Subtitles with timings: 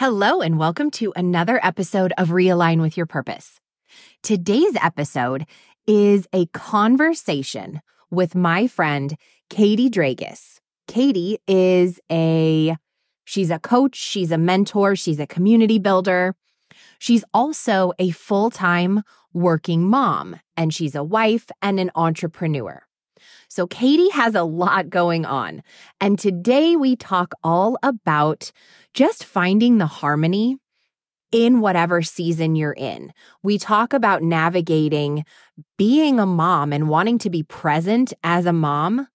[0.00, 3.60] Hello, and welcome to another episode of Realign with Your Purpose.
[4.22, 5.44] Today's episode
[5.86, 9.14] is a conversation with my friend,
[9.50, 10.60] Katie Dragos.
[10.88, 12.78] Katie is a
[13.26, 16.34] she's a coach, she's a mentor, she's a community builder.
[16.98, 19.02] She's also a full-time
[19.34, 22.86] working mom, and she's a wife and an entrepreneur.
[23.48, 25.62] So, Katie has a lot going on.
[26.00, 28.50] And today we talk all about
[28.94, 30.56] just finding the harmony
[31.32, 33.12] in whatever season you're in.
[33.42, 35.24] We talk about navigating
[35.78, 39.06] being a mom and wanting to be present as a mom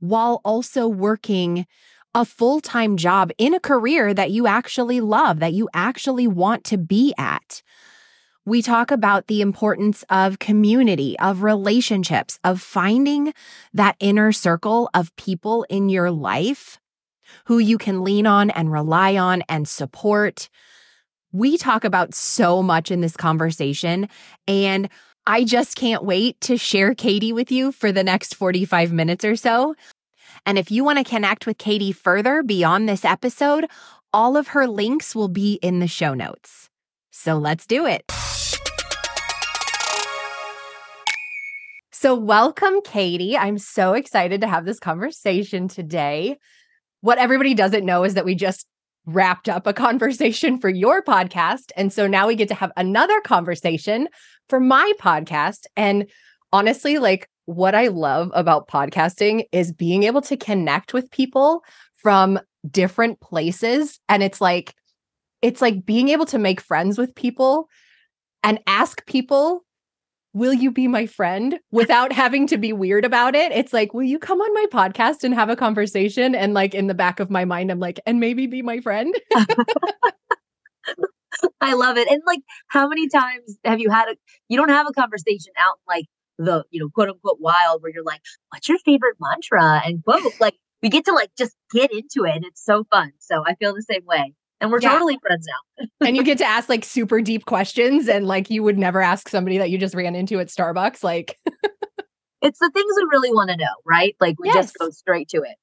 [0.00, 1.66] while also working
[2.14, 6.64] a full time job in a career that you actually love, that you actually want
[6.64, 7.62] to be at.
[8.46, 13.34] We talk about the importance of community, of relationships, of finding
[13.74, 16.80] that inner circle of people in your life
[17.44, 20.48] who you can lean on and rely on and support.
[21.32, 24.08] We talk about so much in this conversation,
[24.46, 24.88] and
[25.26, 29.36] I just can't wait to share Katie with you for the next 45 minutes or
[29.36, 29.74] so.
[30.46, 33.66] And if you want to connect with Katie further beyond this episode,
[34.12, 36.70] all of her links will be in the show notes.
[37.10, 38.10] So let's do it.
[42.00, 43.36] So, welcome, Katie.
[43.36, 46.38] I'm so excited to have this conversation today.
[47.00, 48.66] What everybody doesn't know is that we just
[49.06, 51.72] wrapped up a conversation for your podcast.
[51.76, 54.08] And so now we get to have another conversation
[54.48, 55.66] for my podcast.
[55.76, 56.06] And
[56.52, 61.64] honestly, like what I love about podcasting is being able to connect with people
[61.96, 62.38] from
[62.70, 63.98] different places.
[64.08, 64.74] And it's like,
[65.40, 67.68] it's like being able to make friends with people
[68.42, 69.64] and ask people
[70.32, 73.52] will you be my friend without having to be weird about it?
[73.52, 76.34] It's like, will you come on my podcast and have a conversation?
[76.34, 79.14] And like in the back of my mind, I'm like, and maybe be my friend.
[81.60, 82.08] I love it.
[82.10, 84.16] And like, how many times have you had a,
[84.48, 86.06] you don't have a conversation out like
[86.38, 89.82] the, you know, quote unquote wild where you're like, what's your favorite mantra?
[89.84, 92.36] And quote, like, we get to like just get into it.
[92.36, 93.12] And it's so fun.
[93.18, 94.92] So I feel the same way and we're yeah.
[94.92, 95.86] totally friends now.
[96.06, 99.28] and you get to ask like super deep questions and like you would never ask
[99.28, 101.02] somebody that you just ran into at Starbucks.
[101.04, 101.36] Like
[102.42, 104.16] it's the things we really want to know, right?
[104.20, 104.56] Like we yes.
[104.56, 105.56] just go straight to it.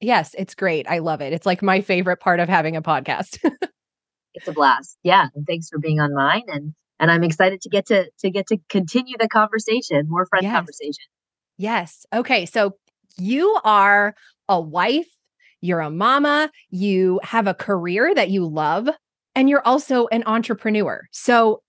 [0.00, 0.88] Yes, it's great.
[0.88, 1.32] I love it.
[1.32, 3.38] It's like my favorite part of having a podcast.
[4.34, 4.98] it's a blast.
[5.02, 5.28] Yeah.
[5.34, 6.44] And thanks for being on mine.
[6.48, 10.44] And and I'm excited to get to to get to continue the conversation, more friend
[10.44, 10.54] yes.
[10.54, 11.04] conversation.
[11.56, 12.06] Yes.
[12.12, 12.46] Okay.
[12.46, 12.76] So
[13.16, 14.14] you are
[14.48, 15.08] a wife
[15.64, 18.88] you're a mama, you have a career that you love,
[19.34, 21.02] and you're also an entrepreneur.
[21.10, 21.62] So,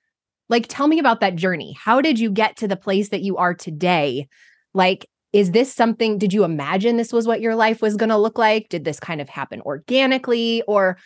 [0.49, 1.75] like, tell me about that journey.
[1.79, 4.27] How did you get to the place that you are today?
[4.73, 8.17] Like, is this something, did you imagine this was what your life was going to
[8.17, 8.69] look like?
[8.69, 10.61] Did this kind of happen organically?
[10.67, 10.97] Or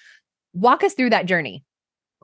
[0.53, 1.63] walk us through that journey.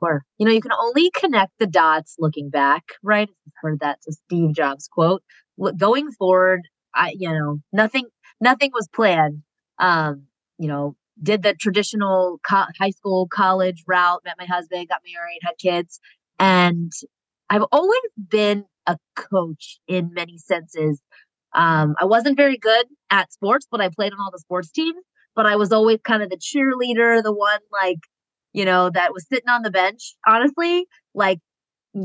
[0.00, 0.24] Sure.
[0.38, 3.28] You know, you can only connect the dots looking back, right?
[3.28, 5.22] I've heard that to Steve Jobs quote.
[5.56, 6.62] Look, going forward,
[6.94, 8.06] I, you know, nothing,
[8.40, 9.42] nothing was planned.
[9.78, 10.24] Um,
[10.58, 15.40] you know, did the traditional co- high school, college route, met my husband, got married,
[15.42, 16.00] had kids.
[16.38, 16.92] And
[17.48, 18.00] I've always
[18.30, 21.00] been a coach in many senses.
[21.54, 25.02] Um, I wasn't very good at sports, but I played on all the sports teams.
[25.34, 27.98] But I was always kind of the cheerleader, the one like,
[28.52, 30.14] you know, that was sitting on the bench.
[30.26, 31.40] Honestly, like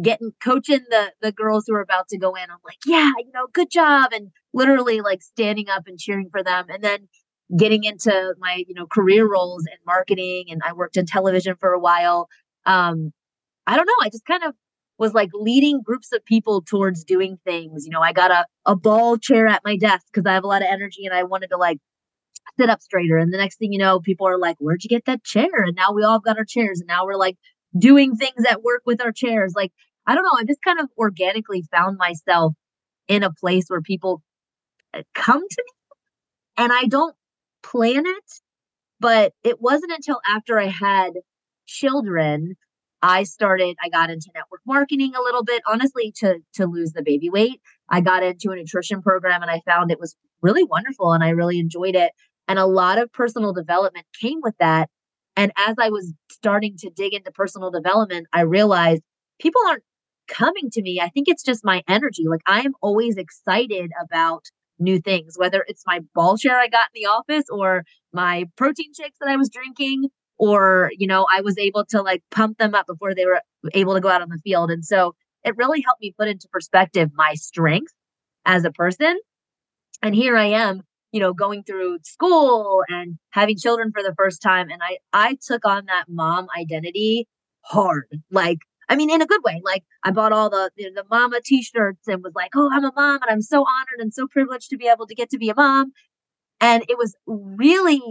[0.02, 2.44] getting coaching the the girls who are about to go in.
[2.44, 6.44] I'm like, yeah, you know, good job, and literally like standing up and cheering for
[6.44, 6.66] them.
[6.70, 7.08] And then
[7.58, 11.72] getting into my you know career roles in marketing, and I worked in television for
[11.72, 12.28] a while.
[12.66, 13.12] Um,
[13.68, 13.94] I don't know.
[14.02, 14.54] I just kind of
[14.98, 17.86] was like leading groups of people towards doing things.
[17.86, 20.48] You know, I got a, a ball chair at my desk because I have a
[20.48, 21.80] lot of energy and I wanted to like
[22.60, 23.18] sit up straighter.
[23.18, 25.50] And the next thing you know, people are like, Where'd you get that chair?
[25.54, 27.38] And now we all got our chairs and now we're like
[27.78, 29.54] doing things at work with our chairs.
[29.56, 29.72] Like,
[30.06, 30.38] I don't know.
[30.38, 32.54] I just kind of organically found myself
[33.08, 34.22] in a place where people
[34.94, 35.74] uh, come to me
[36.58, 37.16] and I don't
[37.64, 38.34] plan it.
[39.00, 41.14] But it wasn't until after I had
[41.66, 42.56] children
[43.02, 47.02] I started, I got into network marketing a little bit, honestly, to to lose the
[47.04, 47.60] baby weight.
[47.90, 51.30] I got into a nutrition program and I found it was really wonderful and I
[51.30, 52.12] really enjoyed it.
[52.48, 54.90] And a lot of personal development came with that.
[55.36, 59.02] And as I was starting to dig into personal development, I realized
[59.40, 59.84] people aren't
[60.28, 61.00] coming to me.
[61.00, 62.28] I think it's just my energy.
[62.28, 64.46] Like I am always excited about
[64.82, 68.94] new things, whether it's my ball share I got in the office or my protein
[68.94, 72.74] shakes that I was drinking or you know i was able to like pump them
[72.74, 73.40] up before they were
[73.74, 74.72] able to go out on the field.
[74.72, 75.14] And so
[75.44, 77.94] it really helped me put into perspective my strength
[78.46, 79.20] as a person.
[80.02, 80.82] And here i am
[81.12, 85.38] you know going through school and having children for the first time and i i
[85.46, 87.28] took on that mom identity
[87.64, 88.06] hard.
[88.32, 88.60] Like
[88.92, 92.08] i mean in a good way like i bought all the know, the mama t-shirts
[92.08, 94.78] and was like oh i'm a mom and i'm so honored and so privileged to
[94.78, 95.92] be able to get to be a mom.
[96.62, 98.02] And it was really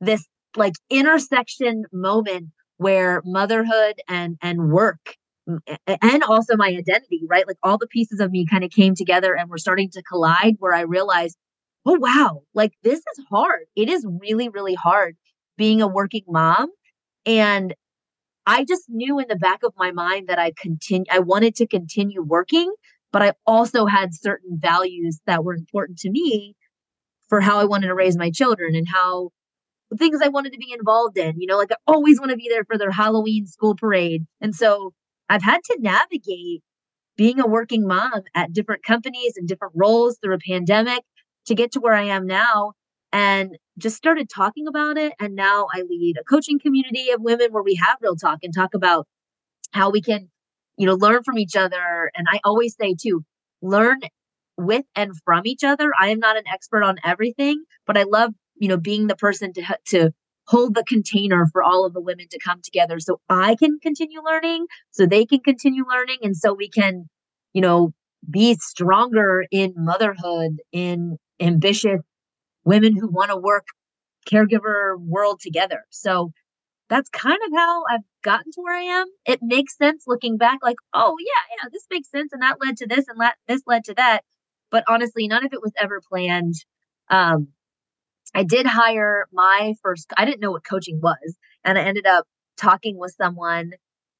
[0.00, 0.26] this
[0.56, 2.48] like intersection moment
[2.78, 5.16] where motherhood and and work
[6.02, 7.46] and also my identity right?
[7.46, 10.56] Like all the pieces of me kind of came together and were starting to collide
[10.58, 11.36] where i realized
[11.86, 13.66] oh wow like this is hard.
[13.76, 15.16] It is really really hard
[15.56, 16.70] being a working mom
[17.26, 17.74] and
[18.48, 21.66] i just knew in the back of my mind that i continue i wanted to
[21.66, 22.72] continue working
[23.12, 26.56] but i also had certain values that were important to me
[27.28, 29.30] for how i wanted to raise my children and how
[29.96, 31.40] things I wanted to be involved in.
[31.40, 34.26] You know, like I always want to be there for their Halloween school parade.
[34.40, 34.92] And so
[35.28, 36.62] I've had to navigate
[37.16, 41.02] being a working mom at different companies and different roles through a pandemic
[41.46, 42.72] to get to where I am now
[43.12, 45.12] and just started talking about it.
[45.20, 48.54] And now I lead a coaching community of women where we have real talk and
[48.54, 49.06] talk about
[49.72, 50.30] how we can,
[50.76, 52.10] you know, learn from each other.
[52.16, 53.24] And I always say too,
[53.62, 54.00] learn
[54.56, 55.92] with and from each other.
[55.98, 59.52] I am not an expert on everything, but I love you know, being the person
[59.54, 60.10] to to
[60.46, 64.20] hold the container for all of the women to come together so I can continue
[64.24, 67.08] learning, so they can continue learning and so we can,
[67.52, 67.92] you know,
[68.28, 72.00] be stronger in motherhood, in ambitious
[72.68, 73.66] women who want to work
[74.30, 75.84] caregiver world together.
[75.90, 76.30] So
[76.90, 79.06] that's kind of how I've gotten to where I am.
[79.26, 82.76] It makes sense looking back, like, oh yeah, yeah, this makes sense, and that led
[82.78, 84.20] to this, and that this led to that.
[84.70, 86.54] But honestly, none of it was ever planned.
[87.10, 87.48] Um,
[88.34, 91.36] I did hire my first, I didn't know what coaching was.
[91.64, 93.72] And I ended up talking with someone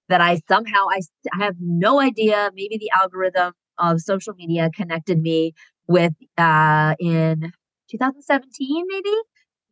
[0.08, 1.00] that I somehow, I,
[1.38, 5.52] I have no idea, maybe the algorithm of social media connected me
[5.86, 7.52] with uh, in
[7.90, 9.16] 2017, maybe.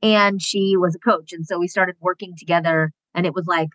[0.03, 1.33] And she was a coach.
[1.33, 2.93] And so we started working together.
[3.15, 3.69] And it was like,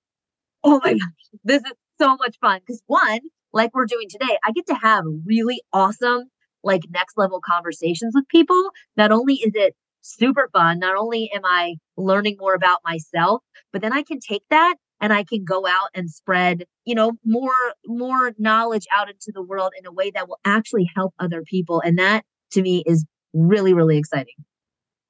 [0.63, 2.60] oh my gosh, this is so much fun.
[2.60, 3.19] Because one,
[3.53, 6.25] like we're doing today, I get to have really awesome,
[6.63, 8.69] like next level conversations with people.
[8.95, 10.79] Not only is it super fun.
[10.79, 15.12] Not only am I learning more about myself, but then I can take that and
[15.12, 17.51] I can go out and spread, you know, more
[17.86, 21.81] more knowledge out into the world in a way that will actually help other people.
[21.81, 24.36] And that to me is really really exciting.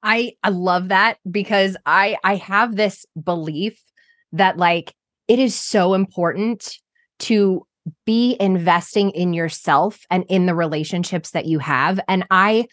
[0.02, 3.80] I I love that because I I have this belief
[4.32, 4.94] that like
[5.28, 6.76] it is so important
[7.20, 7.66] to
[8.06, 12.66] be investing in yourself and in the relationships that you have and I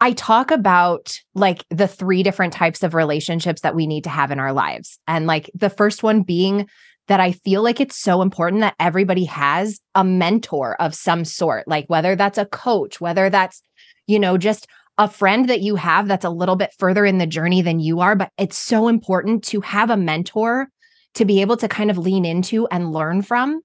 [0.00, 4.30] I talk about like the three different types of relationships that we need to have
[4.30, 4.98] in our lives.
[5.06, 6.68] And like the first one being
[7.08, 11.68] that I feel like it's so important that everybody has a mentor of some sort,
[11.68, 13.62] like whether that's a coach, whether that's,
[14.06, 14.66] you know, just
[14.98, 18.00] a friend that you have that's a little bit further in the journey than you
[18.00, 18.14] are.
[18.14, 20.68] But it's so important to have a mentor
[21.14, 23.60] to be able to kind of lean into and learn from.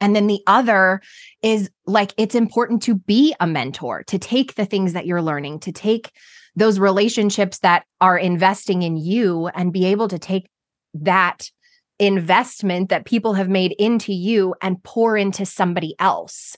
[0.00, 1.00] And then the other
[1.42, 5.60] is like it's important to be a mentor, to take the things that you're learning,
[5.60, 6.12] to take
[6.54, 10.48] those relationships that are investing in you and be able to take
[10.94, 11.50] that
[11.98, 16.56] investment that people have made into you and pour into somebody else.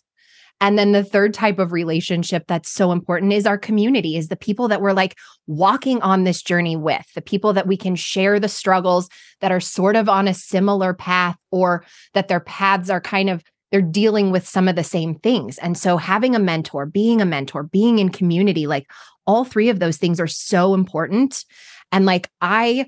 [0.61, 4.37] And then the third type of relationship that's so important is our community, is the
[4.37, 8.41] people that we're like walking on this journey with, the people that we can share
[8.41, 9.09] the struggles
[9.41, 11.85] that are sort of on a similar path or
[12.15, 15.59] that their paths are kind of they're dealing with some of the same things.
[15.59, 18.91] And so having a mentor, being a mentor, being in community, like
[19.27, 21.45] all three of those things are so important.
[21.93, 22.87] And like I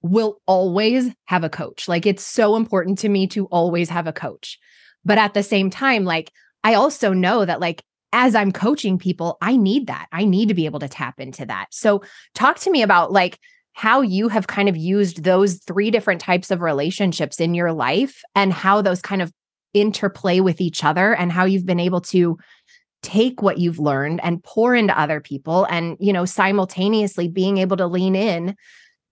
[0.00, 1.86] will always have a coach.
[1.86, 4.58] Like it's so important to me to always have a coach.
[5.04, 6.32] But at the same time, like
[6.66, 10.08] I also know that like as I'm coaching people, I need that.
[10.10, 11.66] I need to be able to tap into that.
[11.70, 12.02] So
[12.34, 13.38] talk to me about like
[13.74, 18.20] how you have kind of used those three different types of relationships in your life
[18.34, 19.32] and how those kind of
[19.74, 22.36] interplay with each other and how you've been able to
[23.00, 27.76] take what you've learned and pour into other people and you know simultaneously being able
[27.76, 28.56] to lean in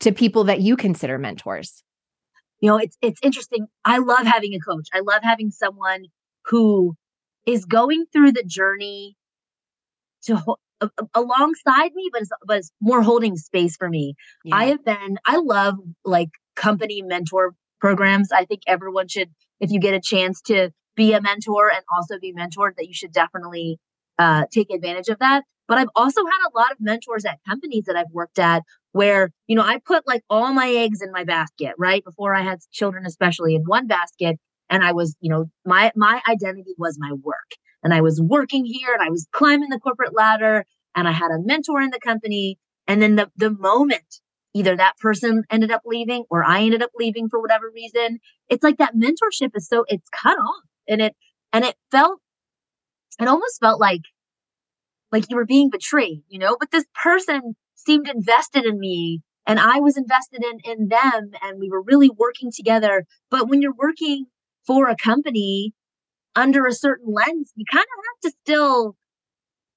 [0.00, 1.84] to people that you consider mentors
[2.58, 6.06] you know it's it's interesting i love having a coach i love having someone
[6.46, 6.96] who
[7.47, 9.17] is going through the journey
[10.23, 10.59] to ho-
[11.15, 14.57] alongside me but is, but is more holding space for me yeah.
[14.57, 19.81] i have been i love like company mentor programs i think everyone should if you
[19.81, 23.79] get a chance to be a mentor and also be mentored, that you should definitely
[24.19, 25.43] uh, take advantage of that.
[25.67, 29.31] But I've also had a lot of mentors at companies that I've worked at where,
[29.47, 32.05] you know, I put like all my eggs in my basket, right?
[32.05, 34.39] Before I had children, especially in one basket.
[34.71, 37.52] And I was, you know, my my identity was my work.
[37.83, 41.30] And I was working here and I was climbing the corporate ladder and I had
[41.30, 42.59] a mentor in the company.
[42.87, 44.21] And then the the moment
[44.54, 48.21] either that person ended up leaving or I ended up leaving for whatever reason.
[48.49, 51.14] It's like that mentorship is so it's cut off and it
[51.52, 52.21] and it felt
[53.21, 54.02] it almost felt like
[55.12, 59.61] like you were being betrayed, you know, but this person seemed invested in me and
[59.61, 63.04] I was invested in in them and we were really working together.
[63.30, 64.26] But when you're working
[64.66, 65.73] for a company
[66.37, 68.97] under a certain lens, you kind of have to still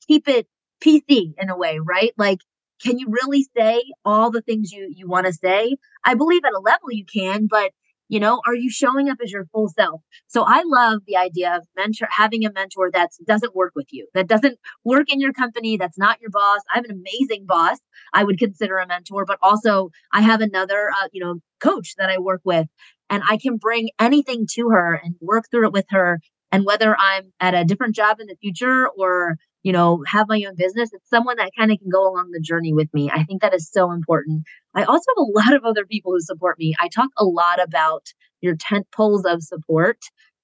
[0.07, 0.47] keep it
[0.83, 2.11] PC in a way, right?
[2.17, 2.39] Like
[2.81, 5.77] can you really say all the things you you want to say?
[6.03, 7.71] I believe at a level you can but
[8.09, 10.01] you know are you showing up as your full self?
[10.27, 14.07] So i love the idea of mentor having a mentor that doesn't work with you
[14.13, 16.61] that doesn't work in your company that's not your boss.
[16.71, 17.79] I have an amazing boss
[18.13, 22.09] i would consider a mentor but also i have another uh, you know coach that
[22.09, 22.67] i work with
[23.09, 26.19] and i can bring anything to her and work through it with her
[26.51, 29.37] and whether i'm at a different job in the future or
[29.67, 30.93] you know, have my own business.
[30.93, 33.11] It's someone that kind of can go along the journey with me.
[33.13, 34.43] I think that is so important.
[34.73, 36.73] I also have a lot of other people who support me.
[36.79, 38.07] I talk a lot about
[38.39, 39.97] your tent poles of support.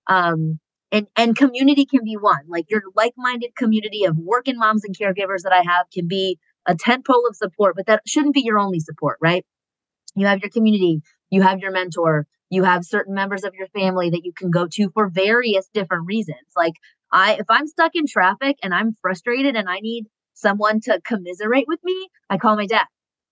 [0.07, 0.59] Um,
[0.91, 2.41] and, and community can be one.
[2.49, 6.75] Like your like-minded community of working moms and caregivers that I have can be a
[6.75, 9.45] tent pole of support, but that shouldn't be your only support, right?
[10.15, 11.01] You have your community,
[11.33, 14.67] you have your mentor, you have certain members of your family that you can go
[14.71, 16.37] to for various different reasons.
[16.55, 16.73] Like
[17.11, 21.65] I if I'm stuck in traffic and I'm frustrated and I need someone to commiserate
[21.67, 22.85] with me, I call my dad.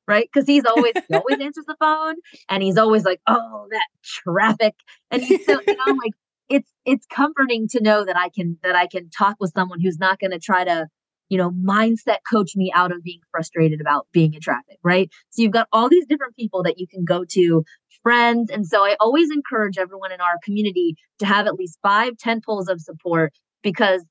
[0.08, 0.27] Right.
[0.34, 2.15] Cause he's always he always answers the phone
[2.50, 4.74] and he's always like, Oh, that traffic.
[5.12, 6.13] And he's so, you know, like
[6.50, 10.00] it's it's comforting to know that I can that I can talk with someone who's
[10.00, 10.88] not gonna try to,
[11.29, 14.79] you know, mindset coach me out of being frustrated about being in traffic.
[14.84, 15.12] Right.
[15.29, 17.63] So you've got all these different people that you can go to
[18.03, 18.50] friends.
[18.50, 22.46] And so I always encourage everyone in our community to have at least five, tent
[22.46, 24.03] poles of support because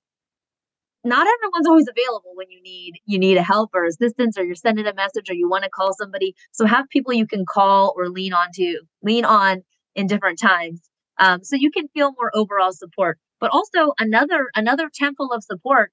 [1.03, 4.55] not everyone's always available when you need you need a help or assistance or you're
[4.55, 6.35] sending a message or you want to call somebody.
[6.53, 9.63] So have people you can call or lean on to lean on
[9.95, 13.19] in different times um, so you can feel more overall support.
[13.41, 15.93] But also another another tent pole of support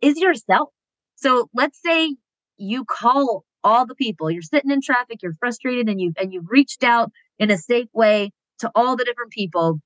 [0.00, 0.70] is yourself.
[1.16, 2.16] So let's say
[2.56, 4.30] you call all the people.
[4.30, 7.88] You're sitting in traffic you're frustrated and you've and you've reached out in a safe
[7.92, 8.30] way
[8.60, 9.80] to all the different people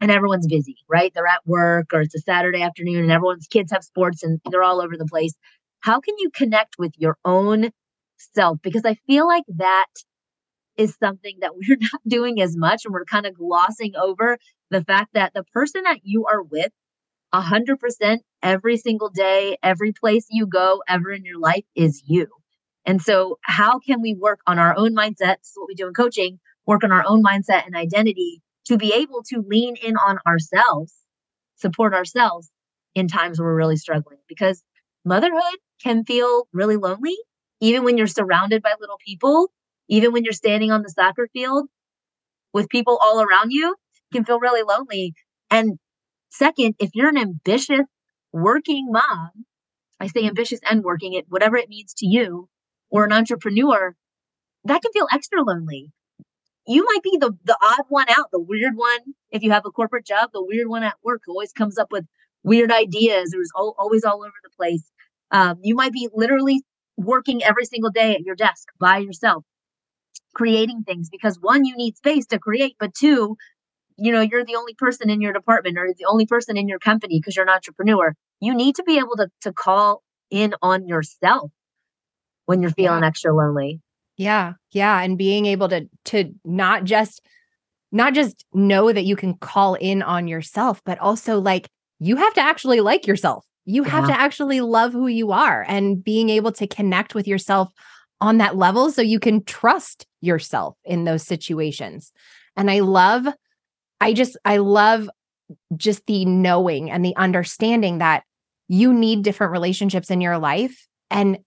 [0.00, 1.12] and everyone's busy, right?
[1.14, 4.62] They're at work or it's a Saturday afternoon and everyone's kids have sports and they're
[4.62, 5.34] all over the place.
[5.80, 7.70] How can you connect with your own
[8.16, 8.58] self?
[8.62, 9.86] Because I feel like that
[10.76, 14.38] is something that we're not doing as much and we're kind of glossing over
[14.70, 16.72] the fact that the person that you are with
[17.32, 22.28] 100% every single day, every place you go ever in your life is you.
[22.86, 25.52] And so, how can we work on our own mindsets?
[25.54, 29.22] What we do in coaching work on our own mindset and identity to be able
[29.22, 30.94] to lean in on ourselves,
[31.56, 32.50] support ourselves
[32.94, 34.62] in times where we're really struggling because
[35.04, 37.16] motherhood can feel really lonely,
[37.60, 39.50] even when you're surrounded by little people,
[39.88, 41.68] even when you're standing on the soccer field
[42.52, 43.74] with people all around you,
[44.12, 45.12] can feel really lonely.
[45.50, 45.78] And
[46.30, 47.86] second, if you're an ambitious
[48.32, 49.30] working mom,
[50.00, 52.48] I say ambitious and working it, whatever it means to you,
[52.90, 53.94] or an entrepreneur,
[54.64, 55.92] that can feel extra lonely
[56.66, 59.00] you might be the the odd one out, the weird one.
[59.30, 62.06] If you have a corporate job, the weird one at work always comes up with
[62.42, 63.30] weird ideas.
[63.30, 64.90] There's always all over the place.
[65.30, 66.62] Um, you might be literally
[66.96, 69.44] working every single day at your desk by yourself,
[70.34, 73.36] creating things because one, you need space to create, but two,
[73.96, 76.78] you know, you're the only person in your department or the only person in your
[76.78, 78.14] company because you're an entrepreneur.
[78.40, 81.50] You need to be able to to call in on yourself
[82.46, 83.08] when you're feeling yeah.
[83.08, 83.80] extra lonely.
[84.16, 84.54] Yeah.
[84.70, 85.00] Yeah.
[85.00, 87.20] And being able to to not just
[87.90, 91.68] not just know that you can call in on yourself, but also like
[92.00, 93.44] you have to actually like yourself.
[93.64, 93.90] You yeah.
[93.90, 97.72] have to actually love who you are and being able to connect with yourself
[98.20, 102.12] on that level so you can trust yourself in those situations.
[102.56, 103.26] And I love,
[104.00, 105.08] I just, I love
[105.76, 108.24] just the knowing and the understanding that
[108.68, 110.86] you need different relationships in your life.
[111.10, 111.38] And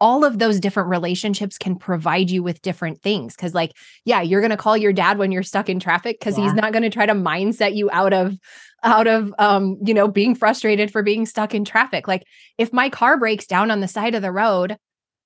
[0.00, 3.36] all of those different relationships can provide you with different things.
[3.36, 3.72] Cause, like,
[4.04, 6.44] yeah, you're going to call your dad when you're stuck in traffic because yeah.
[6.44, 8.36] he's not going to try to mindset you out of
[8.84, 12.22] out of um you know being frustrated for being stuck in traffic like
[12.58, 14.76] if my car breaks down on the side of the road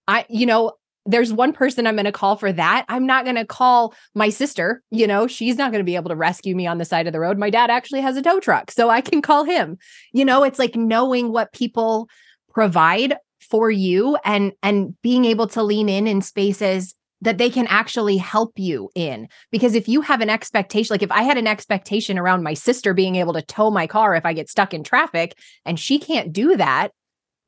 [0.08, 0.72] i you know
[1.04, 2.84] there's one person I'm going to call for that.
[2.88, 4.82] I'm not going to call my sister.
[4.90, 7.12] You know, she's not going to be able to rescue me on the side of
[7.12, 7.38] the road.
[7.38, 9.78] My dad actually has a tow truck, so I can call him.
[10.12, 12.08] You know, it's like knowing what people
[12.52, 13.16] provide
[13.52, 18.16] for you and and being able to lean in in spaces that they can actually
[18.16, 22.18] help you in because if you have an expectation like if i had an expectation
[22.18, 25.38] around my sister being able to tow my car if i get stuck in traffic
[25.66, 26.92] and she can't do that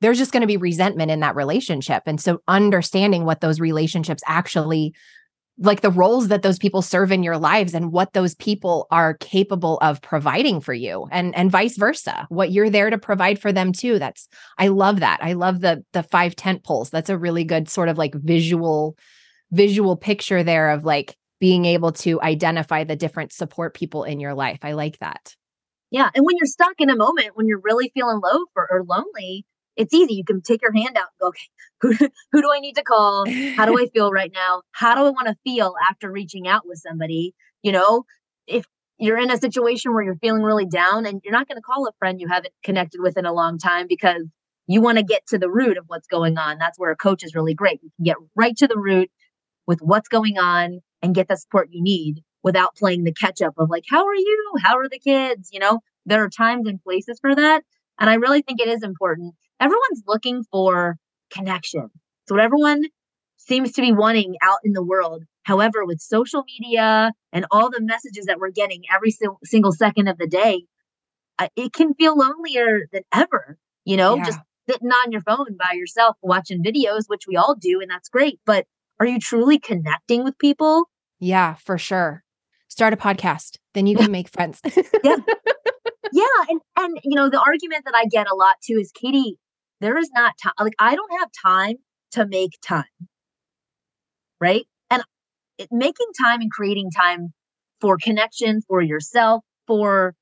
[0.02, 2.02] there's just going to be resentment in that relationship.
[2.04, 4.92] And so understanding what those relationships actually
[5.58, 9.14] like the roles that those people serve in your lives and what those people are
[9.14, 12.26] capable of providing for you and and vice versa.
[12.28, 15.20] What you're there to provide for them too that's i love that.
[15.22, 16.90] I love the the five tent poles.
[16.90, 18.96] That's a really good sort of like visual
[19.52, 24.34] visual picture there of like being able to identify the different support people in your
[24.34, 24.58] life.
[24.62, 25.34] I like that.
[25.90, 28.82] Yeah and when you're stuck in a moment when you're really feeling low for, or
[28.82, 30.14] lonely it's easy.
[30.14, 31.48] You can take your hand out and go, okay,
[31.80, 33.26] who, who do I need to call?
[33.56, 34.62] How do I feel right now?
[34.72, 37.34] How do I want to feel after reaching out with somebody?
[37.62, 38.04] You know,
[38.46, 38.64] if
[38.98, 41.86] you're in a situation where you're feeling really down and you're not going to call
[41.86, 44.22] a friend you haven't connected with in a long time because
[44.66, 46.58] you want to get to the root of what's going on.
[46.58, 47.80] That's where a coach is really great.
[47.82, 49.10] You can get right to the root
[49.66, 53.54] with what's going on and get the support you need without playing the catch up
[53.58, 54.52] of like, how are you?
[54.62, 55.48] How are the kids?
[55.52, 57.62] You know, there are times and places for that.
[57.98, 60.96] And I really think it is important everyone's looking for
[61.30, 61.90] connection.
[62.28, 62.84] So what everyone
[63.36, 65.24] seems to be wanting out in the world.
[65.42, 69.14] However, with social media and all the messages that we're getting every
[69.44, 70.64] single second of the day,
[71.38, 73.58] uh, it can feel lonelier than ever.
[73.84, 74.24] You know, yeah.
[74.24, 74.38] just
[74.68, 78.40] sitting on your phone by yourself watching videos, which we all do, and that's great.
[78.46, 78.64] But
[78.98, 80.88] are you truly connecting with people?
[81.20, 82.24] Yeah, for sure.
[82.68, 84.60] Start a podcast, then you can make friends.
[85.04, 85.16] yeah.
[86.12, 86.44] Yeah.
[86.48, 89.36] And and you know, the argument that I get a lot too is Katie,
[89.80, 90.52] there is not time.
[90.60, 91.76] Like, I don't have time
[92.12, 92.84] to make time.
[94.40, 94.66] Right.
[94.90, 95.02] And
[95.58, 97.32] it, making time and creating time
[97.80, 100.14] for connection for yourself, for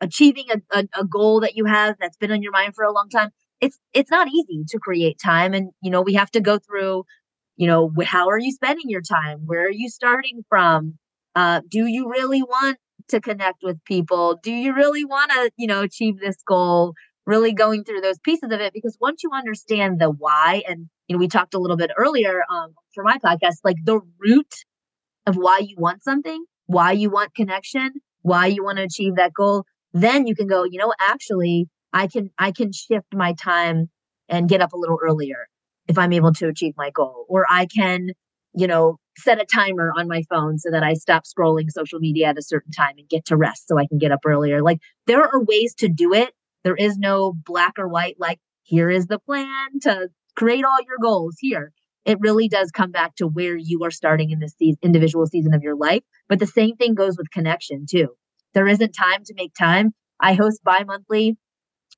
[0.00, 2.92] achieving a, a, a goal that you have that's been on your mind for a
[2.92, 3.30] long time.
[3.60, 5.54] It's it's not easy to create time.
[5.54, 7.04] And you know, we have to go through,
[7.56, 9.40] you know, how are you spending your time?
[9.46, 10.98] Where are you starting from?
[11.34, 12.78] Uh, do you really want
[13.08, 14.38] to connect with people?
[14.42, 16.94] Do you really want to, you know, achieve this goal?
[17.26, 21.14] Really going through those pieces of it because once you understand the why and you
[21.16, 24.54] know we talked a little bit earlier um, for my podcast like the root
[25.26, 29.32] of why you want something why you want connection why you want to achieve that
[29.32, 33.88] goal then you can go you know actually i can i can shift my time
[34.28, 35.46] and get up a little earlier
[35.88, 38.08] if i'm able to achieve my goal or i can
[38.54, 42.26] you know set a timer on my phone so that i stop scrolling social media
[42.26, 44.62] at a certain time and get to rest so i can get up earlier.
[44.62, 46.32] Like there are ways to do it
[46.66, 50.96] there is no black or white, like, here is the plan to create all your
[51.00, 51.70] goals here.
[52.04, 55.54] It really does come back to where you are starting in this season, individual season
[55.54, 56.02] of your life.
[56.28, 58.08] But the same thing goes with connection too.
[58.52, 59.92] There isn't time to make time.
[60.18, 61.36] I host bi monthly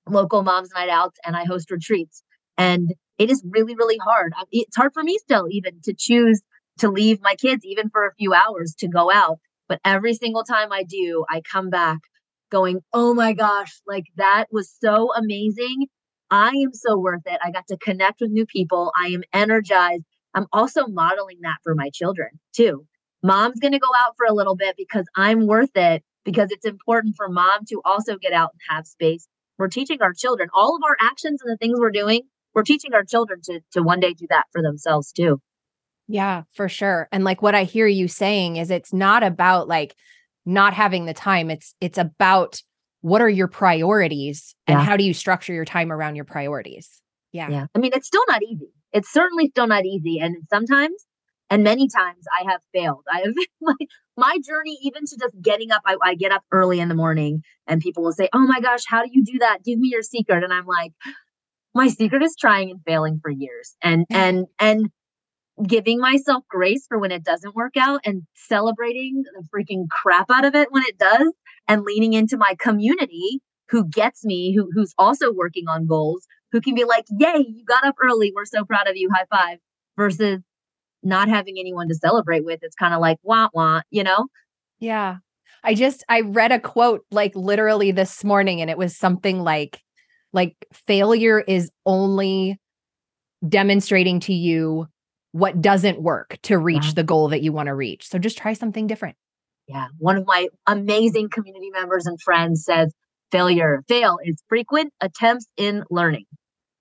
[0.06, 2.22] local moms night outs and I host retreats.
[2.58, 4.34] And it is really, really hard.
[4.52, 6.42] It's hard for me still, even to choose
[6.80, 9.38] to leave my kids, even for a few hours to go out.
[9.66, 12.00] But every single time I do, I come back
[12.50, 15.86] going, oh my gosh, like that was so amazing.
[16.30, 17.38] I am so worth it.
[17.42, 18.92] I got to connect with new people.
[18.96, 20.04] I am energized.
[20.34, 22.86] I'm also modeling that for my children too.
[23.22, 26.66] Mom's going to go out for a little bit because I'm worth it because it's
[26.66, 29.26] important for mom to also get out and have space.
[29.58, 32.22] We're teaching our children all of our actions and the things we're doing.
[32.54, 35.40] We're teaching our children to to one day do that for themselves too.
[36.06, 37.08] Yeah, for sure.
[37.12, 39.94] And like what I hear you saying is it's not about like
[40.46, 41.50] not having the time.
[41.50, 42.62] It's it's about
[43.00, 44.84] what are your priorities and Yeah.
[44.84, 47.00] how do you structure your time around your priorities?
[47.32, 47.48] Yeah.
[47.48, 47.66] Yeah.
[47.74, 48.72] I mean, it's still not easy.
[48.92, 50.18] It's certainly still not easy.
[50.18, 50.94] And sometimes,
[51.50, 53.04] and many times, I have failed.
[53.12, 53.74] I have my,
[54.16, 55.82] my journey, even to just getting up.
[55.86, 58.82] I, I get up early in the morning and people will say, Oh my gosh,
[58.88, 59.58] how do you do that?
[59.64, 60.42] Give me your secret.
[60.42, 60.92] And I'm like,
[61.74, 64.88] My secret is trying and failing for years and, and, and,
[65.66, 70.44] giving myself grace for when it doesn't work out and celebrating the freaking crap out
[70.44, 71.32] of it when it does
[71.66, 76.60] and leaning into my community who gets me who who's also working on goals who
[76.60, 78.32] can be like yay you got up early.
[78.34, 79.10] We're so proud of you.
[79.12, 79.58] High five
[79.96, 80.40] versus
[81.02, 82.60] not having anyone to celebrate with.
[82.62, 84.28] It's kind of like wah wah you know?
[84.78, 85.16] Yeah.
[85.64, 89.80] I just I read a quote like literally this morning and it was something like
[90.32, 92.60] like failure is only
[93.48, 94.86] demonstrating to you
[95.32, 96.92] what doesn't work to reach Yeah.
[96.96, 98.08] the goal that you want to reach.
[98.08, 99.16] So just try something different.
[99.68, 102.92] yeah one of my amazing community members and friends says
[103.30, 106.24] failure fail is frequent attempts in learning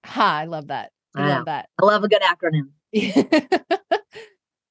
[0.05, 0.91] Ha, I love that.
[1.15, 1.67] I I love that.
[1.81, 2.69] i love a good acronym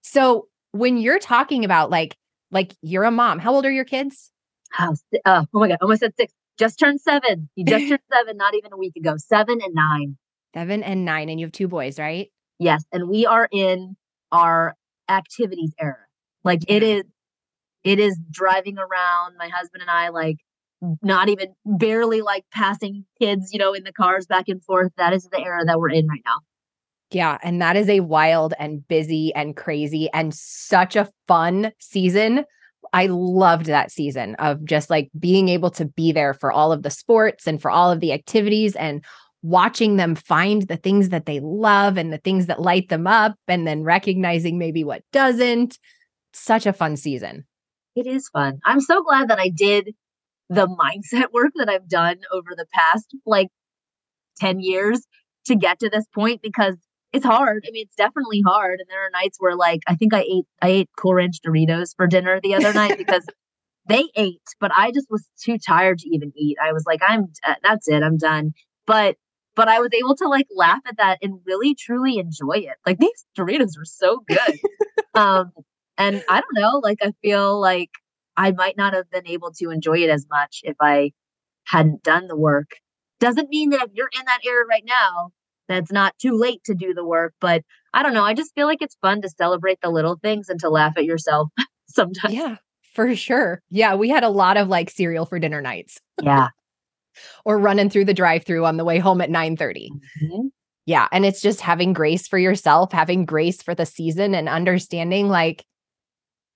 [0.03, 2.17] so when you're talking about like
[2.51, 4.31] like you're a mom, how old are your kids?
[4.79, 8.37] oh, uh, oh my god almost said six just turned seven you just turned seven
[8.37, 10.17] not even a week ago seven and nine
[10.55, 12.29] 7 and 9 and you have two boys, right?
[12.59, 13.97] Yes, and we are in
[14.33, 14.75] our
[15.09, 15.97] activities era.
[16.45, 17.05] Like it is
[17.85, 20.39] it is driving around my husband and I like
[21.03, 24.93] not even barely like passing kids, you know, in the cars back and forth.
[24.97, 26.39] That is the era that we're in right now.
[27.13, 32.45] Yeah, and that is a wild and busy and crazy and such a fun season.
[32.93, 36.83] I loved that season of just like being able to be there for all of
[36.83, 39.05] the sports and for all of the activities and
[39.43, 43.37] watching them find the things that they love and the things that light them up
[43.49, 45.79] and then recognizing maybe what doesn't.
[46.33, 47.45] Such a fun season.
[47.95, 48.59] It is fun.
[48.65, 49.95] I'm so glad that I did
[50.49, 53.49] the mindset work that I've done over the past like
[54.41, 55.01] 10 years
[55.47, 56.77] to get to this point because
[57.13, 57.65] it's hard.
[57.67, 58.81] I mean, it's definitely hard.
[58.81, 61.95] And there are nights where like I think I ate I ate Cool Ranch Doritos
[61.97, 63.25] for dinner the other night because
[63.89, 66.59] they ate, but I just was too tired to even eat.
[66.63, 68.53] I was like, I'm uh, that's it, I'm done.
[68.87, 69.17] But
[69.57, 72.77] but I was able to like laugh at that and really truly enjoy it.
[72.85, 74.61] Like these Doritos were so good.
[75.15, 75.51] um
[75.99, 77.91] and I don't know, like I feel like
[78.37, 81.13] I might not have been able to enjoy it as much if I
[81.65, 82.73] hadn't done the work.
[83.19, 85.31] Doesn't mean that if you're in that era right now,
[85.69, 87.33] that's not too late to do the work.
[87.41, 87.63] But
[87.95, 88.25] I don't know.
[88.25, 91.07] I just feel like it's fun to celebrate the little things and to laugh at
[91.07, 91.49] yourself
[91.89, 92.35] sometimes.
[92.35, 92.57] Yeah,
[92.93, 93.63] for sure.
[93.71, 96.49] Yeah, we had a lot of like cereal for dinner nights Yeah.
[97.45, 99.91] Or running through the drive-through on the way home at 9:30.
[100.23, 100.51] Mhm.
[100.87, 101.09] Yeah.
[101.13, 105.65] And it's just having grace for yourself, having grace for the season and understanding like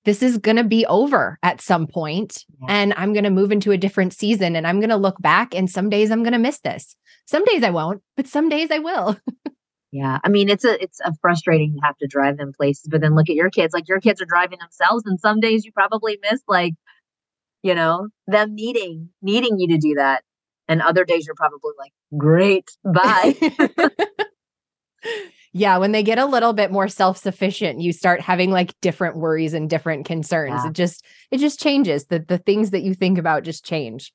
[0.05, 2.67] this is going to be over at some point, Yeah.
[2.71, 5.55] and I'm going to move into a different season and I'm going to look back
[5.55, 6.97] and some days I'm going to miss this.
[7.27, 9.17] Some days I won't, but some days I will.
[9.93, 10.21] Yeah.
[10.23, 13.17] I mean, it's a it's a frustrating to have to drive them places, but then
[13.17, 13.75] look at your kids.
[13.75, 16.75] Like your kids are driving themselves, and some days you probably miss like,
[17.65, 20.23] you know, them needing needing you to do that.
[20.71, 23.35] And other days you're probably like, great, bye.
[25.53, 29.53] yeah, when they get a little bit more self-sufficient, you start having like different worries
[29.53, 30.61] and different concerns.
[30.63, 30.69] Yeah.
[30.69, 32.07] It just it just changes.
[32.07, 34.13] The the things that you think about just change.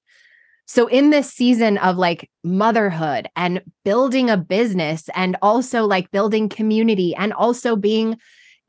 [0.66, 6.48] So in this season of like motherhood and building a business and also like building
[6.48, 8.18] community and also being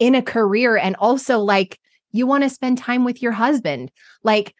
[0.00, 1.78] in a career and also like
[2.10, 3.92] you want to spend time with your husband.
[4.24, 4.54] Like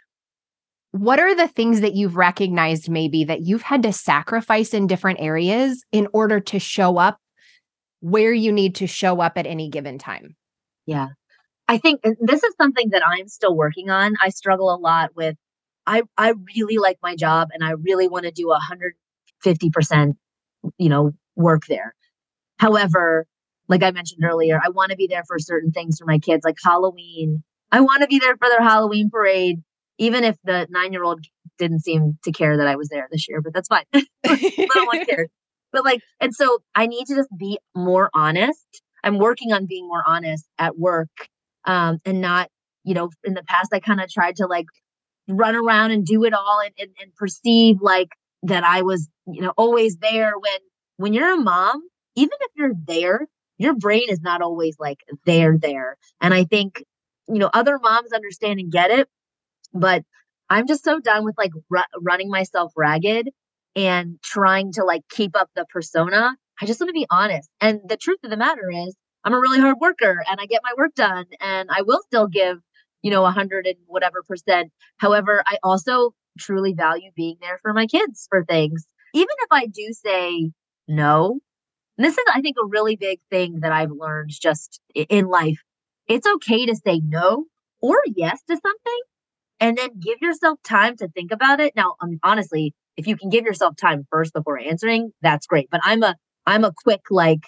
[1.01, 5.21] what are the things that you've recognized maybe that you've had to sacrifice in different
[5.21, 7.19] areas in order to show up
[8.01, 10.37] where you need to show up at any given time?
[10.87, 11.09] Yeah.
[11.69, 14.15] I think this is something that I'm still working on.
[14.23, 15.37] I struggle a lot with
[15.87, 18.61] I I really like my job and I really want to do a
[19.45, 20.13] 150%
[20.79, 21.95] you know work there.
[22.59, 23.27] However,
[23.69, 26.45] like I mentioned earlier, I want to be there for certain things for my kids
[26.45, 27.43] like Halloween.
[27.73, 29.63] I want to be there for their Halloween parade
[29.99, 31.25] even if the 9-year-old
[31.59, 33.85] didn't seem to care that I was there this year, but that's fine.
[33.93, 35.29] little one cared.
[35.73, 38.83] But like, and so I need to just be more honest.
[39.03, 41.11] I'm working on being more honest at work.
[41.65, 42.49] Um, and not,
[42.85, 44.67] you know, in the past I kind of tried to like
[45.29, 48.11] run around and do it all and, and, and perceive like
[48.45, 50.59] that I was, you know, always there when
[50.99, 51.83] when you're a mom,
[52.15, 53.27] even if you're there,
[53.59, 55.97] your brain is not always like there there.
[56.21, 56.85] And I think,
[57.29, 59.09] you know, other moms understand and get it,
[59.81, 60.03] but
[60.49, 63.31] I'm just so done with like ru- running myself ragged
[63.75, 66.37] and trying to like keep up the persona.
[66.61, 67.49] I just want to be honest.
[67.61, 70.63] And the truth of the matter is, I'm a really hard worker and I get
[70.63, 72.59] my work done and I will still give,
[73.03, 74.71] you know, a hundred and whatever percent.
[74.99, 78.87] However, I also truly value being there for my kids for things.
[79.15, 80.53] Even if I do say
[80.87, 81.41] no,
[81.99, 85.61] this is, I think, a really big thing that I've learned just in life.
[86.09, 87.47] It's okay to say no
[87.81, 89.01] or yes to something
[89.61, 91.75] and then give yourself time to think about it.
[91.77, 95.69] Now, um, honestly, if you can give yourself time first before answering, that's great.
[95.71, 96.17] But I'm a,
[96.47, 97.45] I'm a quick, like,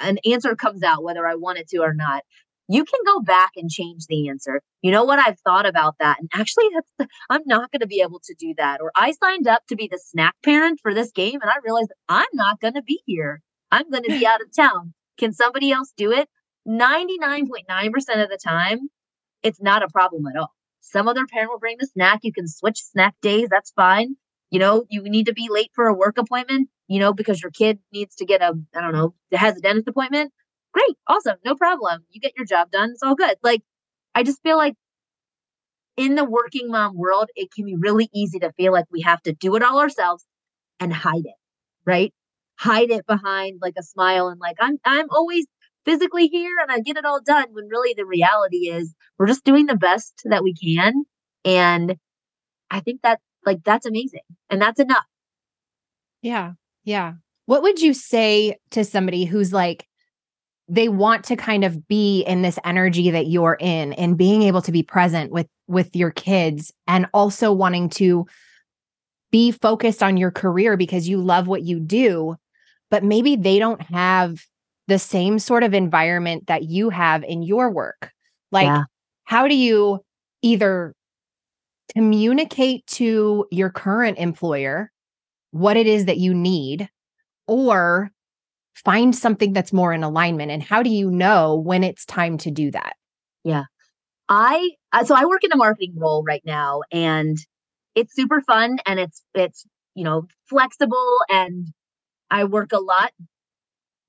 [0.00, 2.22] an answer comes out whether I want it to or not
[2.68, 4.60] you can go back and change the answer.
[4.82, 5.18] You know what?
[5.18, 6.18] I've thought about that.
[6.18, 8.80] And actually, that's, I'm not going to be able to do that.
[8.80, 11.92] Or I signed up to be the snack parent for this game and I realized
[12.08, 13.40] I'm not going to be here.
[13.70, 14.94] I'm going to be out of town.
[15.18, 16.28] Can somebody else do it?
[16.68, 18.88] 99.9% of the time,
[19.42, 20.55] it's not a problem at all.
[20.86, 22.20] Some other parent will bring the snack.
[22.22, 23.48] You can switch snack days.
[23.50, 24.16] That's fine.
[24.50, 27.50] You know, you need to be late for a work appointment, you know, because your
[27.50, 30.32] kid needs to get a, I don't know, has a dentist appointment
[30.76, 32.04] great, awesome, no problem.
[32.10, 32.90] You get your job done.
[32.90, 33.36] It's all good.
[33.42, 33.62] Like,
[34.14, 34.74] I just feel like
[35.96, 39.22] in the working mom world, it can be really easy to feel like we have
[39.22, 40.24] to do it all ourselves
[40.78, 41.36] and hide it,
[41.86, 42.12] right?
[42.58, 45.46] Hide it behind like a smile and like, I'm, I'm always
[45.86, 49.44] physically here and I get it all done when really the reality is we're just
[49.44, 51.04] doing the best that we can.
[51.44, 51.96] And
[52.70, 54.20] I think that like that's amazing
[54.50, 55.06] and that's enough.
[56.20, 56.52] Yeah.
[56.84, 57.14] Yeah.
[57.46, 59.86] What would you say to somebody who's like,
[60.68, 64.62] they want to kind of be in this energy that you're in and being able
[64.62, 68.26] to be present with with your kids and also wanting to
[69.30, 72.34] be focused on your career because you love what you do
[72.90, 74.44] but maybe they don't have
[74.88, 78.10] the same sort of environment that you have in your work?
[78.52, 78.84] Like yeah.
[79.24, 80.00] how do you
[80.42, 80.94] either
[81.92, 84.90] communicate to your current employer
[85.50, 86.88] what it is that you need
[87.46, 88.10] or
[88.74, 92.50] find something that's more in alignment and how do you know when it's time to
[92.50, 92.94] do that?
[93.44, 93.64] Yeah.
[94.28, 97.36] I uh, so i work in a marketing role right now and
[97.94, 101.68] it's super fun and it's it's you know flexible and
[102.30, 103.12] i work a lot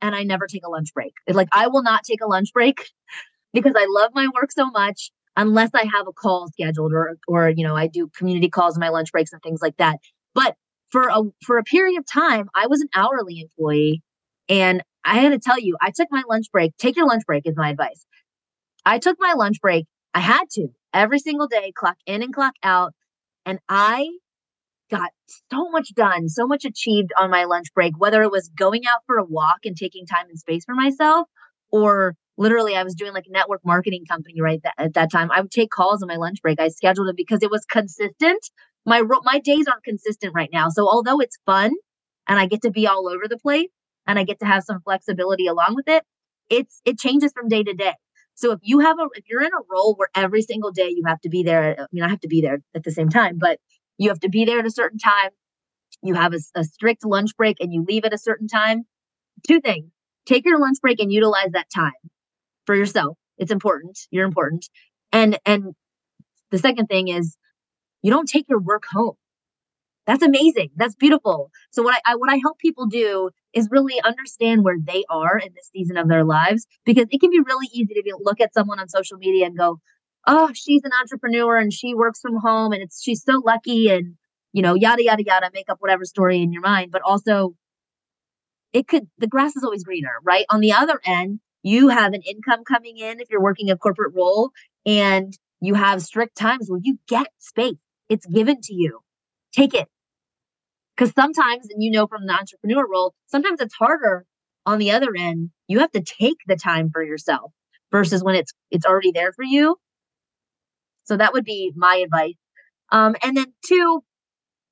[0.01, 2.89] and i never take a lunch break like i will not take a lunch break
[3.53, 7.49] because i love my work so much unless i have a call scheduled or or
[7.49, 9.97] you know i do community calls in my lunch breaks and things like that
[10.33, 10.55] but
[10.89, 14.01] for a for a period of time i was an hourly employee
[14.49, 16.75] and I had to tell you, I took my lunch break.
[16.77, 18.05] Take your lunch break is my advice.
[18.85, 19.85] I took my lunch break.
[20.13, 22.93] I had to every single day, clock in and clock out.
[23.45, 24.09] And I
[24.89, 25.11] got
[25.51, 29.01] so much done, so much achieved on my lunch break, whether it was going out
[29.05, 31.27] for a walk and taking time and space for myself,
[31.71, 35.31] or literally I was doing like a network marketing company right that, at that time.
[35.31, 36.59] I would take calls on my lunch break.
[36.59, 38.49] I scheduled it because it was consistent.
[38.85, 40.69] My my days aren't consistent right now.
[40.69, 41.71] So although it's fun
[42.27, 43.69] and I get to be all over the place,
[44.07, 46.03] and I get to have some flexibility along with it,
[46.49, 47.93] it's it changes from day to day.
[48.35, 51.03] So if you have a if you're in a role where every single day you
[51.05, 53.37] have to be there, I mean I have to be there at the same time,
[53.37, 53.59] but
[53.97, 55.31] you have to be there at a certain time.
[56.03, 58.83] You have a, a strict lunch break and you leave at a certain time.
[59.47, 59.91] Two things.
[60.25, 61.91] Take your lunch break and utilize that time
[62.65, 63.17] for yourself.
[63.37, 63.97] It's important.
[64.11, 64.67] You're important.
[65.11, 65.73] And and
[66.51, 67.37] the second thing is
[68.01, 69.15] you don't take your work home.
[70.05, 70.69] That's amazing.
[70.77, 71.51] That's beautiful.
[71.71, 75.37] So what I, I, what I help people do is really understand where they are
[75.37, 78.39] in this season of their lives because it can be really easy to be, look
[78.39, 79.79] at someone on social media and go,
[80.27, 84.15] "Oh, she's an entrepreneur and she works from home and it's she's so lucky and
[84.53, 87.55] you know, yada yada yada, make up whatever story in your mind, but also
[88.73, 90.45] it could the grass is always greener, right?
[90.49, 94.13] On the other end, you have an income coming in if you're working a corporate
[94.15, 94.51] role
[94.85, 97.77] and you have strict times where you get space.
[98.09, 98.99] It's given to you.
[99.53, 99.87] Take it
[100.95, 104.25] because sometimes, and you know from the entrepreneur role, sometimes it's harder
[104.65, 105.51] on the other end.
[105.67, 107.51] You have to take the time for yourself
[107.91, 109.77] versus when it's it's already there for you.
[111.07, 112.35] So that would be my advice.
[112.91, 114.01] Um, and then two,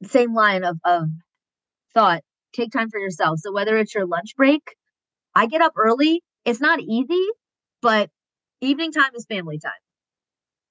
[0.03, 1.09] same line of, of
[1.93, 2.21] thought,
[2.53, 3.39] take time for yourself.
[3.39, 4.61] So whether it's your lunch break,
[5.33, 6.21] I get up early.
[6.45, 7.25] It's not easy,
[7.81, 8.09] but
[8.61, 9.71] evening time is family time.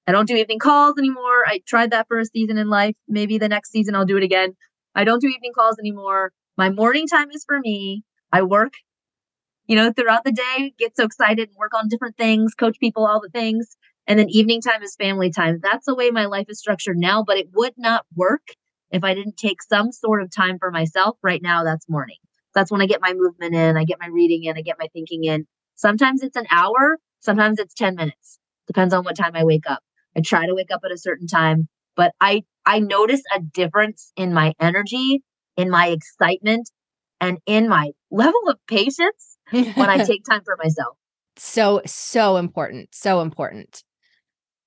[0.07, 1.43] I don't do evening calls anymore.
[1.47, 2.95] I tried that for a season in life.
[3.07, 4.55] Maybe the next season I'll do it again.
[4.93, 6.31] I don't do evening calls anymore.
[6.57, 8.03] My morning time is for me.
[8.31, 8.73] I work,
[9.67, 13.05] you know, throughout the day, get so excited and work on different things, coach people,
[13.05, 13.75] all the things.
[14.07, 15.59] And then evening time is family time.
[15.61, 18.43] That's the way my life is structured now, but it would not work
[18.91, 21.17] if I didn't take some sort of time for myself.
[21.23, 22.17] Right now, that's morning.
[22.53, 24.87] That's when I get my movement in, I get my reading in, I get my
[24.93, 25.45] thinking in.
[25.75, 28.39] Sometimes it's an hour, sometimes it's 10 minutes.
[28.67, 29.81] Depends on what time I wake up.
[30.15, 34.11] I try to wake up at a certain time, but I I notice a difference
[34.15, 35.23] in my energy,
[35.57, 36.71] in my excitement,
[37.21, 40.97] and in my level of patience when I take time for myself.
[41.37, 42.89] So, so important.
[42.93, 43.83] So important.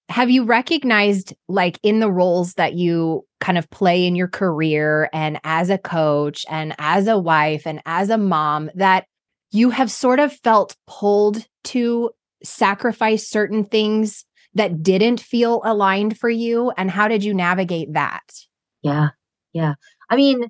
[0.09, 5.11] Have you recognized, like, in the roles that you kind of play in your career
[5.13, 9.05] and as a coach and as a wife and as a mom, that
[9.53, 12.11] you have sort of felt pulled to
[12.43, 16.73] sacrifice certain things that didn't feel aligned for you?
[16.79, 18.23] And how did you navigate that?
[18.83, 19.09] Yeah.
[19.53, 19.75] Yeah.
[20.09, 20.47] I mean,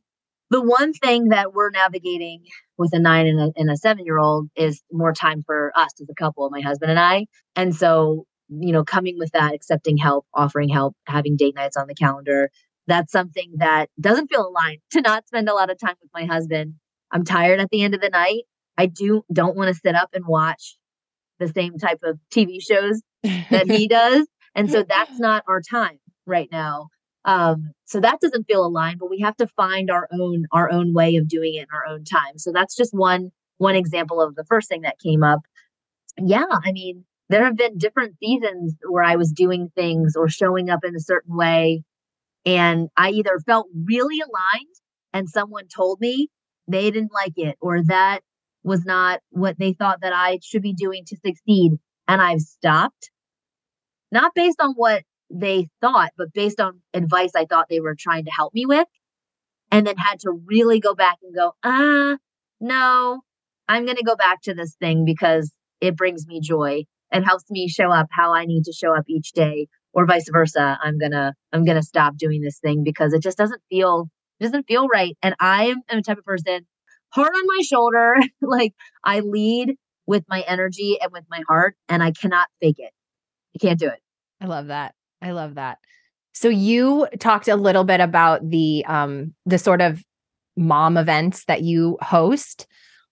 [0.51, 2.45] the one thing that we're navigating
[2.79, 5.91] with a nine and a, and a seven year old is more time for us
[6.01, 7.27] as a couple, my husband and I.
[7.57, 11.87] And so, you know, coming with that, accepting help, offering help, having date nights on
[11.87, 12.51] the calendar,
[12.87, 16.25] that's something that doesn't feel aligned to not spend a lot of time with my
[16.25, 16.75] husband.
[17.13, 18.45] I'm tired at the end of the night.
[18.77, 20.77] I do don't want to sit up and watch
[21.39, 24.27] the same type of TV shows that he does.
[24.55, 26.89] And so that's not our time right now.
[27.25, 30.95] Um, so that doesn't feel aligned, but we have to find our own our own
[30.95, 32.39] way of doing it in our own time.
[32.39, 35.41] So that's just one one example of the first thing that came up.
[36.19, 40.71] Yeah, I mean, there have been different seasons where I was doing things or showing
[40.71, 41.83] up in a certain way.
[42.47, 44.75] And I either felt really aligned
[45.13, 46.29] and someone told me
[46.67, 48.21] they didn't like it or that
[48.63, 51.73] was not what they thought that I should be doing to succeed.
[52.07, 53.11] And I've stopped,
[54.11, 58.25] not based on what they thought, but based on advice I thought they were trying
[58.25, 58.87] to help me with.
[59.71, 62.17] And then had to really go back and go, ah,
[62.59, 63.21] no,
[63.69, 66.85] I'm going to go back to this thing because it brings me joy.
[67.13, 70.29] It helps me show up how I need to show up each day or vice
[70.31, 70.79] versa.
[70.83, 74.09] I'm going to, I'm going to stop doing this thing because it just doesn't feel,
[74.41, 75.17] it doesn't feel right.
[75.23, 76.67] And I am the type of person
[77.11, 78.17] heart on my shoulder.
[78.43, 82.93] like I lead with my energy and with my heart and I cannot fake it.
[83.55, 84.01] I can't do it.
[84.41, 84.95] I love that.
[85.21, 85.79] I love that.
[86.33, 90.03] So you talked a little bit about the um the sort of
[90.57, 92.67] mom events that you host.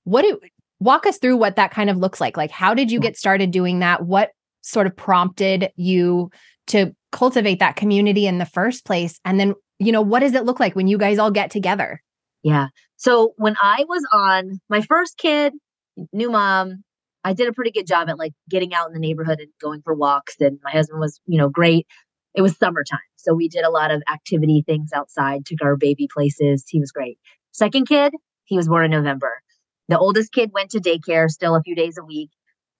[0.04, 0.38] What do
[0.80, 2.36] walk us through what that kind of looks like?
[2.36, 3.04] Like how did you mm.
[3.04, 4.04] get started doing that?
[4.04, 4.30] What
[4.62, 6.30] sort of prompted you
[6.68, 9.20] to cultivate that community in the first place?
[9.24, 12.02] And then, you know, what does it look like when you guys all get together?
[12.42, 12.68] Yeah.
[12.96, 15.52] So when I was on my first kid,
[16.12, 16.82] new mom,
[17.24, 19.82] I did a pretty good job at like getting out in the neighborhood and going
[19.82, 20.36] for walks.
[20.40, 21.86] And my husband was, you know, great.
[22.34, 23.00] It was summertime.
[23.16, 26.64] So we did a lot of activity things outside, took our baby places.
[26.68, 27.18] He was great.
[27.50, 28.12] Second kid,
[28.44, 29.42] he was born in November.
[29.88, 32.30] The oldest kid went to daycare still a few days a week.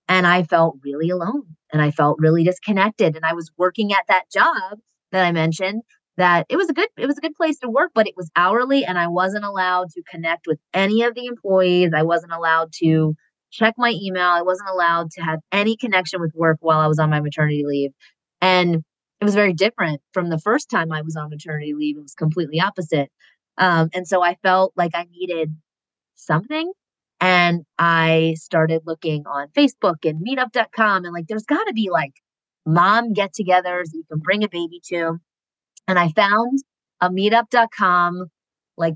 [0.09, 3.15] And I felt really alone and I felt really disconnected.
[3.15, 4.79] And I was working at that job
[5.11, 5.83] that I mentioned
[6.17, 8.31] that it was a good it was a good place to work but it was
[8.35, 11.91] hourly and I wasn't allowed to connect with any of the employees.
[11.95, 13.15] I wasn't allowed to
[13.51, 14.27] check my email.
[14.27, 17.63] I wasn't allowed to have any connection with work while I was on my maternity
[17.65, 17.91] leave.
[18.41, 18.83] And
[19.19, 21.97] it was very different from the first time I was on maternity leave.
[21.97, 23.09] It was completely opposite.
[23.57, 25.55] Um, and so I felt like I needed
[26.15, 26.71] something.
[27.19, 31.05] And I started looking on Facebook and meetup.com.
[31.05, 32.13] And like, there's got to be like
[32.65, 35.17] mom get togethers you can bring a baby to.
[35.87, 36.59] And I found
[37.01, 38.27] a meetup.com,
[38.77, 38.95] like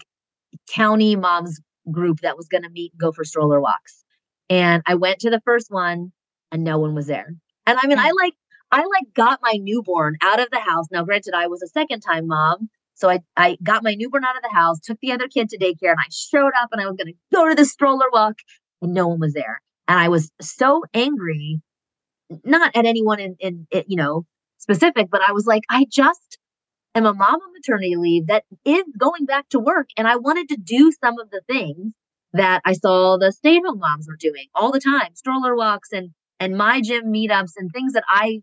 [0.69, 4.03] county moms group that was going to meet and go for stroller walks.
[4.49, 6.12] And I went to the first one
[6.51, 7.34] and no one was there.
[7.65, 8.05] And I mean, hmm.
[8.05, 8.34] I like,
[8.71, 10.86] I like got my newborn out of the house.
[10.91, 12.69] Now, granted, I was a second time mom.
[13.01, 15.57] So I, I got my newborn out of the house, took the other kid to
[15.57, 18.35] daycare, and I showed up and I was going to go to the stroller walk
[18.81, 19.61] and no one was there.
[19.87, 21.61] And I was so angry,
[22.45, 24.25] not at anyone in, in, in you know,
[24.59, 26.37] specific, but I was like, I just
[26.93, 29.89] am a mom on maternity leave that is going back to work.
[29.97, 31.93] And I wanted to do some of the things
[32.33, 35.89] that I saw the stay at home moms were doing all the time, stroller walks
[35.91, 38.41] and and my gym meetups and things that I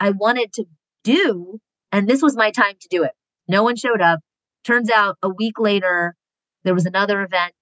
[0.00, 0.64] I wanted to
[1.04, 1.60] do.
[1.92, 3.12] And this was my time to do it.
[3.50, 4.20] No one showed up.
[4.64, 6.14] Turns out a week later,
[6.62, 7.54] there was another event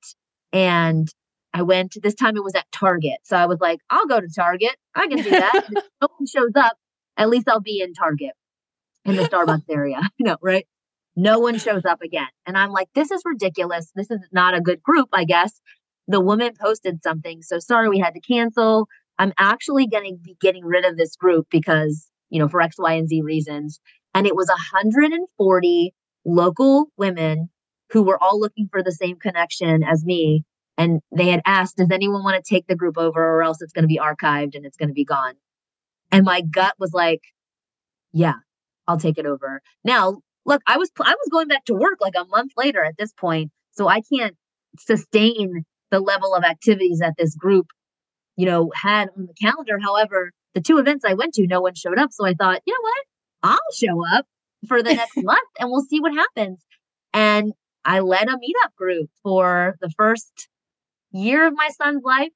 [0.53, 1.09] and
[1.55, 3.21] I went, this time it was at Target.
[3.25, 4.77] So I was like, I'll go to Target.
[4.95, 5.65] I can do that.
[5.73, 6.77] if no one shows up,
[7.17, 8.33] at least I'll be in Target
[9.07, 10.67] in the Starbucks area, you know, right?
[11.17, 12.29] No one shows up again.
[12.45, 13.91] And I'm like, this is ridiculous.
[13.97, 15.59] This is not a good group, I guess.
[16.07, 17.41] The woman posted something.
[17.41, 18.89] So sorry, we had to cancel.
[19.19, 22.77] I'm actually going to be getting rid of this group because, you know, for X,
[22.79, 23.81] Y, and Z reasons.
[24.19, 25.95] And it was 140
[26.25, 27.51] local women
[27.93, 30.43] who were all looking for the same connection as me.
[30.77, 33.73] And they had asked, does anyone want to take the group over or else it's
[33.73, 35.35] going to be archived and it's going to be gone?
[36.11, 37.21] And my gut was like,
[38.13, 38.35] yeah,
[38.89, 39.63] I'll take it over.
[39.85, 42.97] Now, look, I was I was going back to work like a month later at
[42.99, 44.35] this point, so I can't
[44.81, 47.67] sustain the level of activities that this group,
[48.37, 49.79] you know, had on the calendar.
[49.81, 52.73] However, the two events I went to, no one showed up, so I thought, you
[52.73, 53.05] know what,
[53.43, 54.27] I'll show up
[54.67, 56.65] for the next month and we'll see what happens.
[57.13, 57.53] And
[57.85, 60.49] I led a meetup group for the first
[61.11, 62.33] year of my son's life,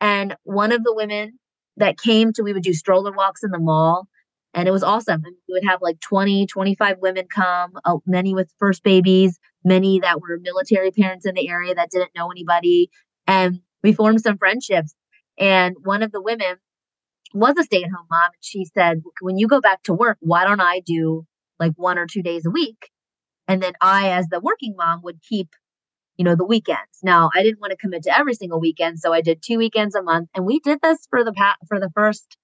[0.00, 1.38] and one of the women
[1.76, 4.08] that came to we would do stroller walks in the mall
[4.54, 5.22] and it was awesome.
[5.24, 10.00] And we would have like 20, 25 women come, uh, many with first babies, many
[10.00, 12.90] that were military parents in the area that didn't know anybody.
[13.26, 14.94] And we formed some friendships.
[15.38, 16.56] And one of the women
[17.34, 18.30] was a stay at home mom.
[18.32, 21.24] And she said, when you go back to work, why don't I do
[21.58, 22.90] like one or two days a week?
[23.46, 25.48] And then I, as the working mom, would keep,
[26.16, 26.98] you know, the weekends.
[27.02, 29.00] Now, I didn't want to commit to every single weekend.
[29.00, 30.28] So I did two weekends a month.
[30.34, 32.36] And we did this for the past, for the first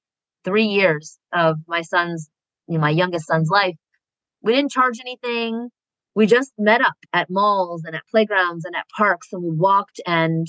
[0.45, 2.29] three years of my son's,
[2.67, 3.77] you know, my youngest son's life.
[4.43, 5.69] We didn't charge anything.
[6.15, 10.01] We just met up at malls and at playgrounds and at parks and we walked
[10.07, 10.47] and,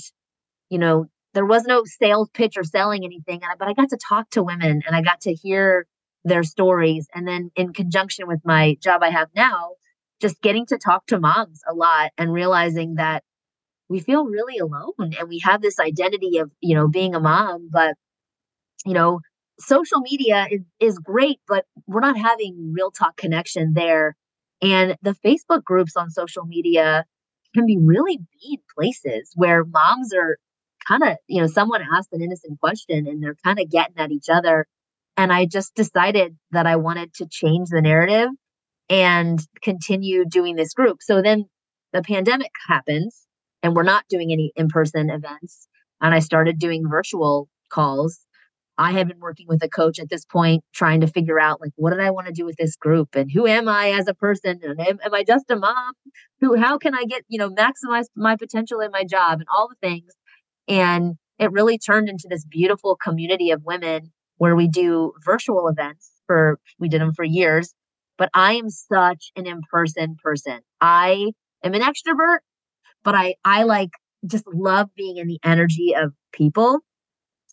[0.70, 1.06] you know,
[1.36, 3.42] there was no sales pitch or selling anything.
[3.58, 5.86] But I got to talk to women and I got to hear
[6.24, 7.08] their stories.
[7.14, 9.72] And then in conjunction with my job I have now,
[10.18, 13.22] just getting to talk to moms a lot and realizing that
[13.90, 17.68] we feel really alone and we have this identity of, you know, being a mom,
[17.70, 17.96] but
[18.86, 19.20] you know,
[19.60, 24.16] social media is, is great, but we're not having real talk connection there.
[24.62, 27.04] And the Facebook groups on social media
[27.54, 30.38] can be really mean places where moms are
[30.86, 34.10] kind of, you know, someone asked an innocent question and they're kind of getting at
[34.10, 34.66] each other.
[35.16, 38.28] And I just decided that I wanted to change the narrative
[38.88, 40.98] and continue doing this group.
[41.00, 41.46] So then
[41.92, 43.26] the pandemic happens
[43.62, 45.66] and we're not doing any in person events.
[46.00, 48.26] And I started doing virtual calls
[48.78, 51.72] I have been working with a coach at this point, trying to figure out like
[51.76, 54.14] what did I want to do with this group and who am I as a
[54.14, 55.92] person and am, am I just a mom?
[56.40, 59.68] Who how can I get you know maximize my potential in my job and all
[59.68, 60.12] the things?
[60.68, 66.10] And it really turned into this beautiful community of women where we do virtual events
[66.26, 67.74] for we did them for years.
[68.18, 70.60] But I am such an in-person person.
[70.80, 72.38] I am an extrovert,
[73.04, 73.90] but I I like
[74.26, 76.80] just love being in the energy of people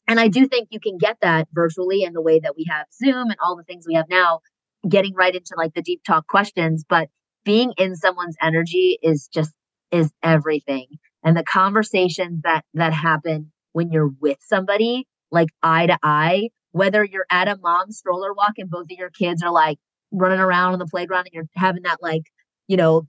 [0.07, 2.87] and I do think you can get that virtually in the way that we have
[2.93, 4.41] Zoom and all the things we have now,
[4.87, 6.83] getting right into like the deep talk questions.
[6.87, 7.09] But
[7.45, 9.53] being in someone's energy is just
[9.91, 10.87] is everything.
[11.23, 17.03] And the conversations that that happen when you're with somebody, like eye to eye, whether
[17.03, 19.77] you're at a mom stroller walk and both of your kids are like
[20.11, 22.23] running around on the playground and you're having that like,
[22.67, 23.07] you know,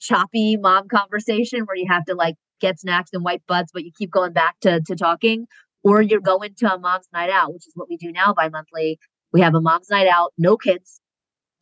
[0.00, 3.90] choppy mom conversation where you have to like get snacks and wipe butts, but you
[3.96, 5.46] keep going back to to talking,
[5.82, 8.48] or you're going to a mom's night out, which is what we do now bi
[8.48, 8.98] monthly.
[9.32, 11.00] We have a mom's night out, no kids.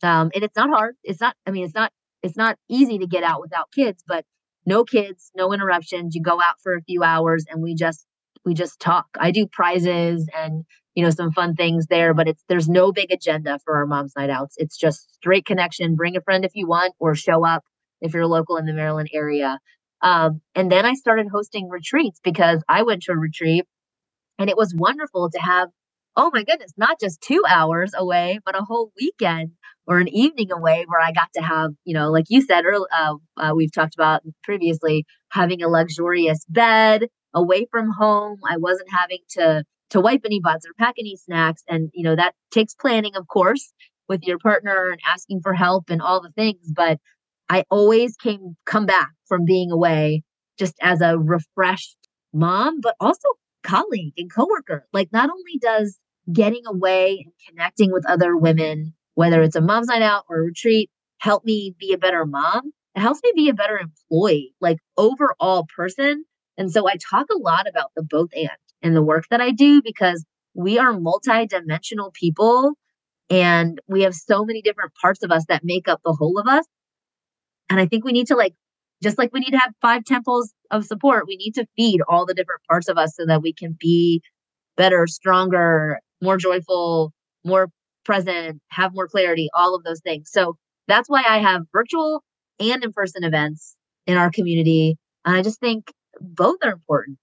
[0.03, 0.95] Um, and it's not hard.
[1.03, 4.25] It's not, I mean, it's not, it's not easy to get out without kids, but
[4.65, 6.15] no kids, no interruptions.
[6.15, 8.05] You go out for a few hours and we just,
[8.45, 9.07] we just talk.
[9.19, 10.63] I do prizes and,
[10.95, 14.13] you know, some fun things there, but it's, there's no big agenda for our mom's
[14.17, 14.55] night outs.
[14.57, 15.95] It's just straight connection.
[15.95, 17.63] Bring a friend if you want, or show up
[18.01, 19.59] if you're local in the Maryland area.
[20.01, 23.65] Um, and then I started hosting retreats because I went to a retreat
[24.37, 25.69] and it was wonderful to have,
[26.17, 29.51] oh my goodness, not just two hours away, but a whole weekend
[29.87, 32.87] or an evening away where I got to have, you know, like you said earlier,
[32.97, 38.39] uh, uh, we've talked about previously, having a luxurious bed away from home.
[38.49, 42.15] I wasn't having to to wipe any butts or pack any snacks, and you know
[42.15, 43.73] that takes planning, of course,
[44.07, 46.71] with your partner and asking for help and all the things.
[46.73, 46.99] But
[47.49, 50.23] I always came come back from being away
[50.57, 51.97] just as a refreshed
[52.33, 53.27] mom, but also
[53.63, 54.87] colleague and coworker.
[54.93, 55.99] Like not only does
[56.31, 60.43] getting away and connecting with other women, whether it's a mom's night out or a
[60.43, 60.89] retreat,
[61.19, 65.65] help me be a better mom, it helps me be a better employee, like overall
[65.75, 66.25] person.
[66.57, 68.49] And so I talk a lot about the both and
[68.81, 72.73] in the work that I do because we are multi-dimensional people
[73.29, 76.47] and we have so many different parts of us that make up the whole of
[76.47, 76.65] us.
[77.69, 78.53] And I think we need to like
[79.01, 82.01] just like we need to have five tent poles of support, we need to feed
[82.07, 84.21] all the different parts of us so that we can be
[84.77, 87.11] better, stronger, more joyful,
[87.43, 87.69] more
[88.03, 90.29] present, have more clarity, all of those things.
[90.31, 92.23] So that's why I have virtual
[92.59, 93.75] and in person events
[94.07, 94.97] in our community.
[95.25, 97.19] And I just think both are important.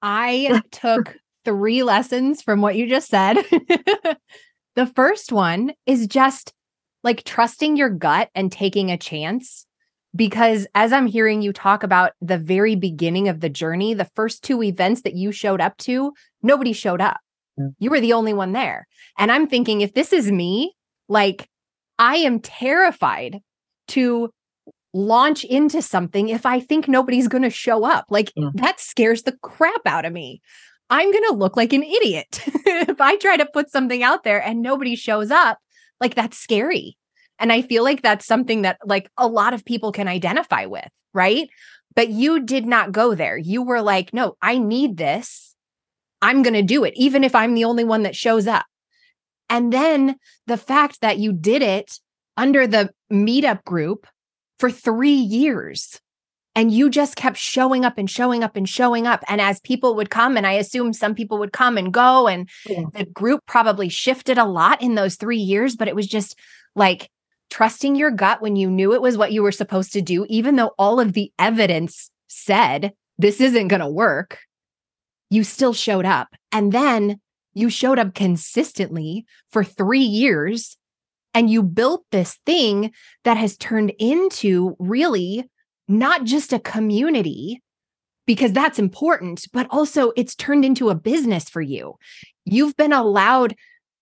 [0.00, 3.34] I took three lessons from what you just said.
[4.76, 6.52] the first one is just
[7.02, 9.66] like trusting your gut and taking a chance
[10.14, 14.44] because as I'm hearing you talk about the very beginning of the journey, the first
[14.44, 16.12] two events that you showed up to,
[16.42, 17.18] nobody showed up.
[17.56, 17.68] Yeah.
[17.78, 18.86] You were the only one there.
[19.18, 20.74] And I'm thinking, if this is me,
[21.08, 21.48] like
[21.98, 23.40] I am terrified
[23.88, 24.30] to
[24.94, 28.06] launch into something if I think nobody's going to show up.
[28.10, 28.50] Like yeah.
[28.54, 30.42] that scares the crap out of me.
[30.90, 34.42] I'm going to look like an idiot if I try to put something out there
[34.42, 35.58] and nobody shows up.
[36.00, 36.98] Like that's scary.
[37.38, 40.88] And I feel like that's something that like a lot of people can identify with,
[41.14, 41.48] right?
[41.94, 43.36] But you did not go there.
[43.36, 45.51] You were like, no, I need this.
[46.22, 48.64] I'm going to do it, even if I'm the only one that shows up.
[49.50, 50.16] And then
[50.46, 51.98] the fact that you did it
[52.36, 54.06] under the meetup group
[54.58, 56.00] for three years
[56.54, 59.24] and you just kept showing up and showing up and showing up.
[59.28, 62.48] And as people would come, and I assume some people would come and go, and
[62.66, 62.84] yeah.
[62.92, 66.38] the group probably shifted a lot in those three years, but it was just
[66.74, 67.10] like
[67.50, 70.56] trusting your gut when you knew it was what you were supposed to do, even
[70.56, 74.38] though all of the evidence said this isn't going to work.
[75.32, 76.28] You still showed up.
[76.52, 77.18] And then
[77.54, 80.76] you showed up consistently for three years
[81.32, 82.92] and you built this thing
[83.24, 85.48] that has turned into really
[85.88, 87.62] not just a community,
[88.26, 91.94] because that's important, but also it's turned into a business for you.
[92.44, 93.54] You've been allowed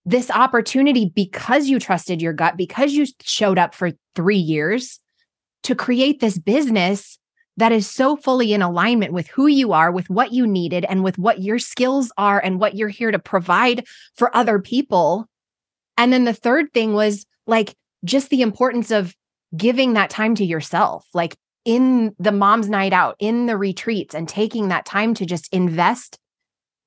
[0.05, 4.99] this opportunity because you trusted your gut, because you showed up for three years
[5.62, 7.20] to create this business
[7.61, 11.04] that is so fully in alignment with who you are, with what you needed, and
[11.04, 13.86] with what your skills are and what you're here to provide
[14.16, 15.26] for other people.
[15.96, 19.14] And then the third thing was like just the importance of
[19.56, 21.06] giving that time to yourself.
[21.12, 25.52] Like in the mom's night out, in the retreats, and taking that time to just
[25.52, 26.18] invest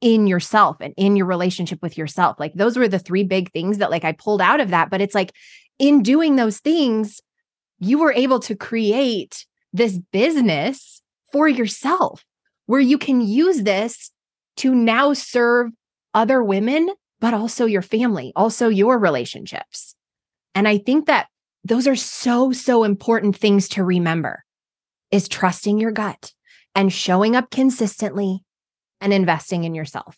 [0.02, 2.40] in yourself and in your relationship with yourself.
[2.40, 4.90] Like those were the three big things that like I pulled out of that.
[4.90, 5.32] But it's like
[5.80, 7.22] in doing those things,
[7.80, 11.02] you were able to create this business
[11.32, 12.24] for yourself
[12.68, 14.12] where you can use this
[14.58, 15.72] to now serve
[16.14, 19.96] other women, but also your family, also your relationships.
[20.56, 21.28] And I think that
[21.64, 24.44] those are so, so important things to remember
[25.12, 26.34] is trusting your gut
[26.76, 28.44] and showing up consistently
[29.02, 30.18] and investing in yourself.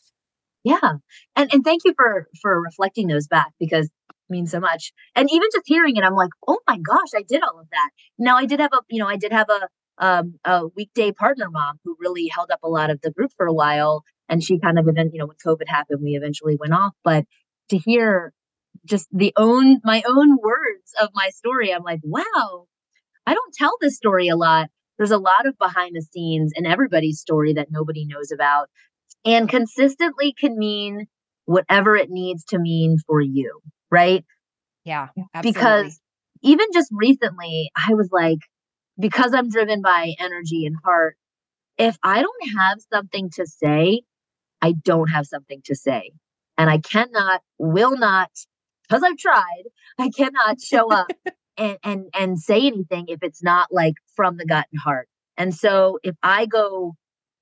[0.64, 0.94] Yeah.
[1.36, 3.90] And and thank you for for reflecting those back because
[4.30, 4.92] means so much.
[5.16, 7.90] And even just hearing it, I'm like, oh my gosh, I did all of that.
[8.18, 9.68] Now I did have a, you know, I did have a
[9.98, 13.46] um a weekday partner mom who really held up a lot of the group for
[13.46, 14.04] a while.
[14.28, 16.94] And she kind of then, you know, when COVID happened, we eventually went off.
[17.04, 17.26] But
[17.70, 18.34] to hear
[18.86, 22.66] just the own my own words of my story, I'm like, wow,
[23.26, 26.66] I don't tell this story a lot there's a lot of behind the scenes in
[26.66, 28.70] everybody's story that nobody knows about.
[29.26, 31.08] And consistently can mean
[31.46, 33.60] whatever it needs to mean for you,
[33.96, 34.26] right?
[34.84, 35.08] Yeah.
[35.34, 35.52] Absolutely.
[35.52, 36.00] Because
[36.44, 38.40] even just recently, I was like,
[39.00, 41.16] because I'm driven by energy and heart,
[41.78, 44.02] if I don't have something to say,
[44.62, 46.12] I don't have something to say.
[46.58, 48.30] And I cannot, will not,
[48.88, 49.64] because I've tried,
[49.98, 51.12] I cannot show up
[51.58, 55.08] and and and say anything if it's not like from the gut and heart.
[55.38, 56.96] And so if I go,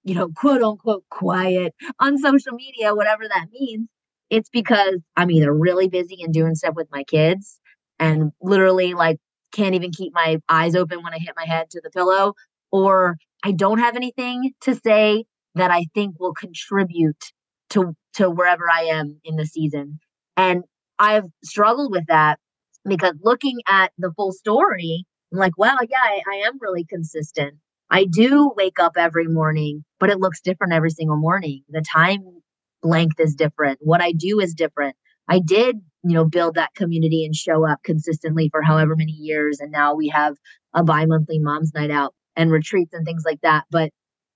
[0.04, 3.88] you know, quote unquote quiet on social media, whatever that means,
[4.34, 7.60] it's because I'm either really busy and doing stuff with my kids
[8.00, 9.18] and literally like
[9.52, 12.34] can't even keep my eyes open when I hit my head to the pillow,
[12.72, 17.24] or I don't have anything to say that I think will contribute
[17.70, 20.00] to to wherever I am in the season.
[20.36, 20.64] And
[20.98, 22.40] I've struggled with that
[22.86, 27.54] because looking at the full story, I'm like, wow, yeah, I, I am really consistent.
[27.92, 31.62] I do wake up every morning, but it looks different every single morning.
[31.70, 32.42] The time
[32.84, 33.80] length is different.
[33.82, 34.96] What I do is different.
[35.28, 39.60] I did, you know, build that community and show up consistently for however many years.
[39.60, 40.36] And now we have
[40.74, 43.66] a bi monthly mom's night out and retreats and things like that.
[43.72, 43.92] But,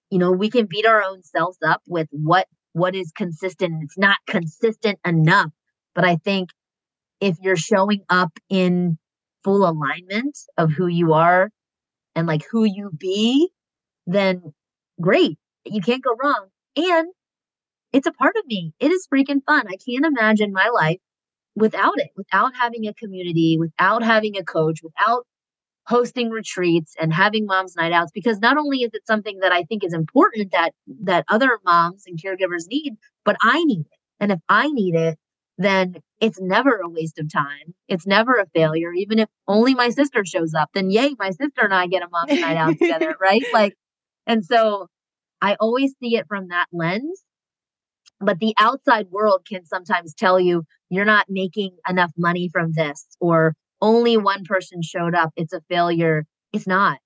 [0.10, 3.84] you know, we can beat our own selves up with what what is consistent.
[3.84, 5.52] It's not consistent enough.
[5.96, 6.50] But I think
[7.20, 8.98] if you're showing up in
[9.44, 11.50] full alignment of who you are
[12.16, 13.50] and like who you be,
[14.06, 14.54] then
[15.02, 15.38] great.
[15.66, 16.48] You can't go wrong.
[16.76, 17.08] And
[17.94, 18.74] it's a part of me.
[18.80, 19.68] It is freaking fun.
[19.68, 21.00] I can't imagine my life
[21.56, 25.26] without it, without having a community, without having a coach, without
[25.88, 29.64] hosting retreats and having moms night outs because not only is it something that I
[29.64, 30.74] think is important that
[31.04, 34.00] that other moms and caregivers need, but I need it.
[34.20, 35.18] And if I need it,
[35.58, 37.74] then it's never a waste of time.
[37.88, 38.92] It's never a failure.
[38.92, 42.10] Even if only my sister shows up, then yay, my sister and I get a
[42.10, 43.44] mom's night out together, right?
[43.54, 43.74] Like,
[44.26, 44.88] and so
[45.42, 47.24] I always see it from that lens.
[48.20, 53.06] But the outside world can sometimes tell you you're not making enough money from this,
[53.20, 55.32] or only one person showed up.
[55.36, 56.26] It's a failure.
[56.54, 57.00] It's not.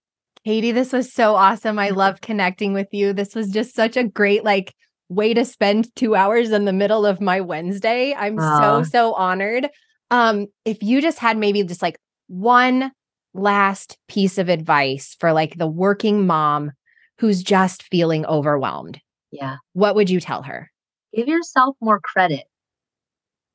[0.45, 1.78] Katie, this was so awesome.
[1.78, 3.14] I love connecting with you.
[3.14, 4.74] This was just such a great, like,
[5.09, 8.16] way to spend two hours in the middle of my Wednesday.
[8.16, 8.84] I'm uh.
[8.84, 9.68] so, so honored.
[10.09, 12.91] Um, if you just had maybe just like one
[13.34, 16.72] last piece of advice for like the working mom
[17.20, 18.99] who's just feeling overwhelmed.
[19.32, 19.57] Yeah.
[19.74, 20.70] What would you tell her?
[21.14, 22.45] Give yourself more credit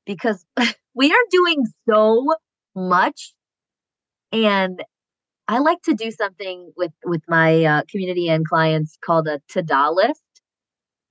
[0.05, 0.45] because
[0.95, 2.35] we are doing so
[2.75, 3.35] much
[4.33, 4.83] and
[5.49, 9.91] I like to do something with with my uh, community and clients called a to-do
[9.93, 10.23] list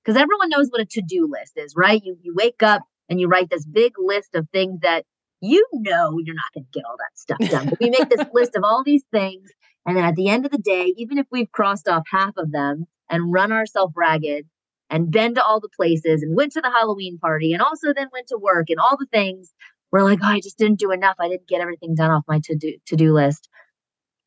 [0.04, 2.02] because everyone knows what a to-do list is, right?
[2.04, 5.04] You you wake up and you write this big list of things that
[5.40, 7.70] you know you're not going to get all that stuff done.
[7.70, 9.50] But we make this list of all these things.
[9.86, 12.50] And then at the end of the day, even if we've crossed off half of
[12.52, 14.46] them and run ourselves ragged
[14.90, 18.08] and been to all the places and went to the Halloween party and also then
[18.12, 19.52] went to work and all the things,
[19.92, 21.16] we're like, oh, I just didn't do enough.
[21.18, 23.48] I didn't get everything done off my to do to do list.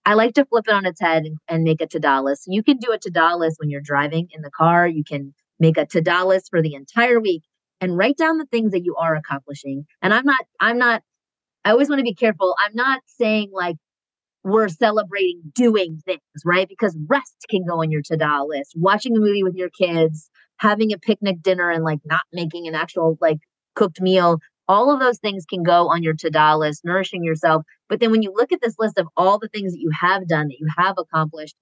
[0.05, 2.45] I like to flip it on its head and, and make a to-do list.
[2.47, 4.87] You can do a to-do list when you're driving in the car.
[4.87, 7.43] You can make a to-do list for the entire week
[7.81, 9.85] and write down the things that you are accomplishing.
[10.01, 11.03] And I'm not, I'm not,
[11.63, 12.55] I always want to be careful.
[12.59, 13.75] I'm not saying like
[14.43, 16.67] we're celebrating doing things, right?
[16.67, 18.73] Because rest can go on your to-do list.
[18.75, 20.29] Watching a movie with your kids,
[20.59, 23.39] having a picnic dinner and like not making an actual like
[23.75, 24.39] cooked meal
[24.69, 27.63] all of those things can go on your to-do list, nourishing yourself.
[27.89, 30.27] But then when you look at this list of all the things that you have
[30.27, 31.55] done, that you have accomplished,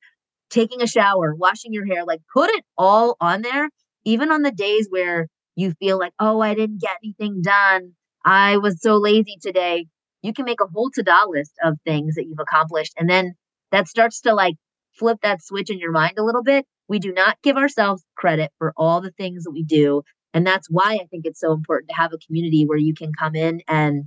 [0.49, 3.69] taking a shower, washing your hair, like put it all on there,
[4.03, 7.93] even on the days where you feel like, oh, I didn't get anything done.
[8.25, 9.85] I was so lazy today.
[10.21, 12.91] You can make a whole to-do list of things that you've accomplished.
[12.97, 13.35] And then
[13.71, 14.55] that starts to like
[14.91, 16.65] flip that switch in your mind a little bit.
[16.87, 20.03] We do not give ourselves credit for all the things that we do
[20.37, 23.11] and that's why I think it's so important to have a community where you can
[23.11, 24.03] come in and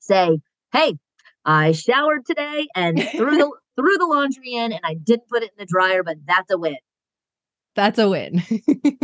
[0.00, 0.40] say,
[0.72, 0.94] "Hey,
[1.44, 5.50] I showered today and threw the threw the laundry in and I didn't put it
[5.50, 6.78] in the dryer, but that's a win."
[7.76, 8.42] That's a win.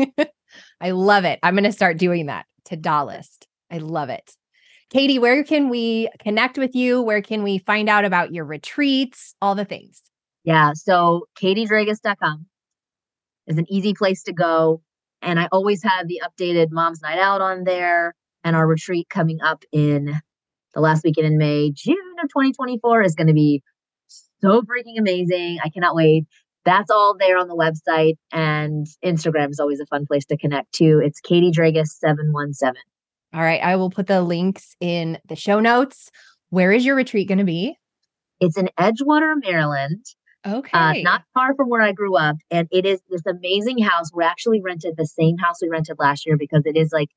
[0.81, 1.39] I love it.
[1.43, 3.47] I'm going to start doing that to do list.
[3.71, 4.35] I love it.
[4.91, 7.03] Katie, where can we connect with you?
[7.03, 9.35] Where can we find out about your retreats?
[9.43, 10.03] All the things.
[10.43, 10.73] Yeah.
[10.75, 12.47] So katiedragos.com
[13.47, 14.83] is an easy place to go.
[15.23, 19.41] And I always have the updated Mom's Night Out on there and our retreat coming
[19.43, 20.15] up in
[20.75, 21.73] the last weekend in May.
[21.73, 23.63] June of 2024 is going to be
[24.41, 25.59] so freaking amazing.
[25.65, 26.25] I cannot wait.
[26.65, 28.17] That's all there on the website.
[28.33, 31.01] And Instagram is always a fun place to connect to.
[31.03, 32.75] It's Katie Dragos717.
[33.33, 33.63] All right.
[33.63, 36.11] I will put the links in the show notes.
[36.51, 37.77] Where is your retreat going to be?
[38.41, 40.05] It's in Edgewater, Maryland.
[40.47, 40.79] Uh, okay.
[40.79, 42.37] Uh, not far from where I grew up.
[42.51, 44.13] And it is this amazing house.
[44.13, 47.09] We're actually rented the same house we rented last year because it is like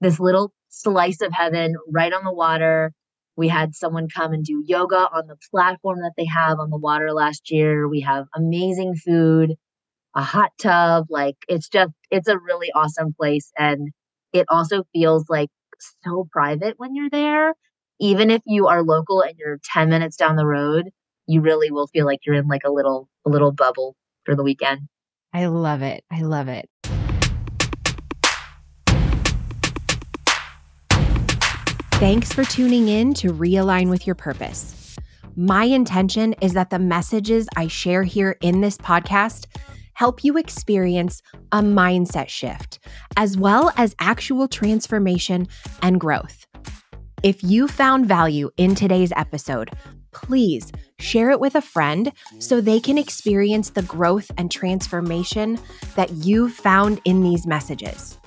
[0.00, 2.92] this little slice of heaven right on the water.
[3.36, 6.78] We had someone come and do yoga on the platform that they have on the
[6.78, 7.88] water last year.
[7.88, 9.54] We have amazing food,
[10.14, 11.06] a hot tub.
[11.10, 13.50] Like it's just, it's a really awesome place.
[13.58, 13.90] And
[14.32, 15.48] it also feels like
[16.04, 17.54] so private when you're there.
[18.00, 20.90] Even if you are local and you're 10 minutes down the road,
[21.26, 24.42] you really will feel like you're in like a little a little bubble for the
[24.42, 24.88] weekend.
[25.32, 26.04] I love it.
[26.10, 26.68] I love it.
[31.94, 34.96] Thanks for tuning in to Realign with Your Purpose.
[35.36, 39.46] My intention is that the messages I share here in this podcast
[39.94, 41.22] help you experience
[41.52, 42.78] a mindset shift,
[43.16, 45.48] as well as actual transformation
[45.82, 46.46] and growth.
[47.22, 49.70] If you found value in today's episode,
[50.12, 55.58] please share it with a friend so they can experience the growth and transformation
[55.96, 58.18] that you've found in these messages.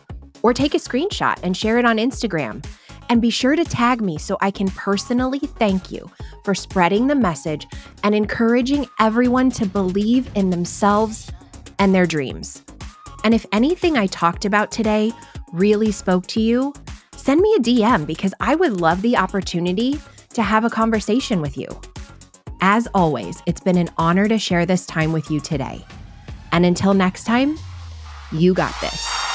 [0.43, 2.65] Or take a screenshot and share it on Instagram.
[3.09, 6.11] And be sure to tag me so I can personally thank you
[6.43, 7.65] for spreading the message
[8.03, 11.31] and encouraging everyone to believe in themselves
[11.79, 12.63] and their dreams.
[13.23, 15.13] And if anything I talked about today
[15.53, 16.73] really spoke to you,
[17.15, 19.99] send me a DM because I would love the opportunity
[20.33, 21.67] to have a conversation with you.
[22.61, 25.85] As always, it's been an honor to share this time with you today.
[26.51, 27.57] And until next time,
[28.31, 29.26] you got this.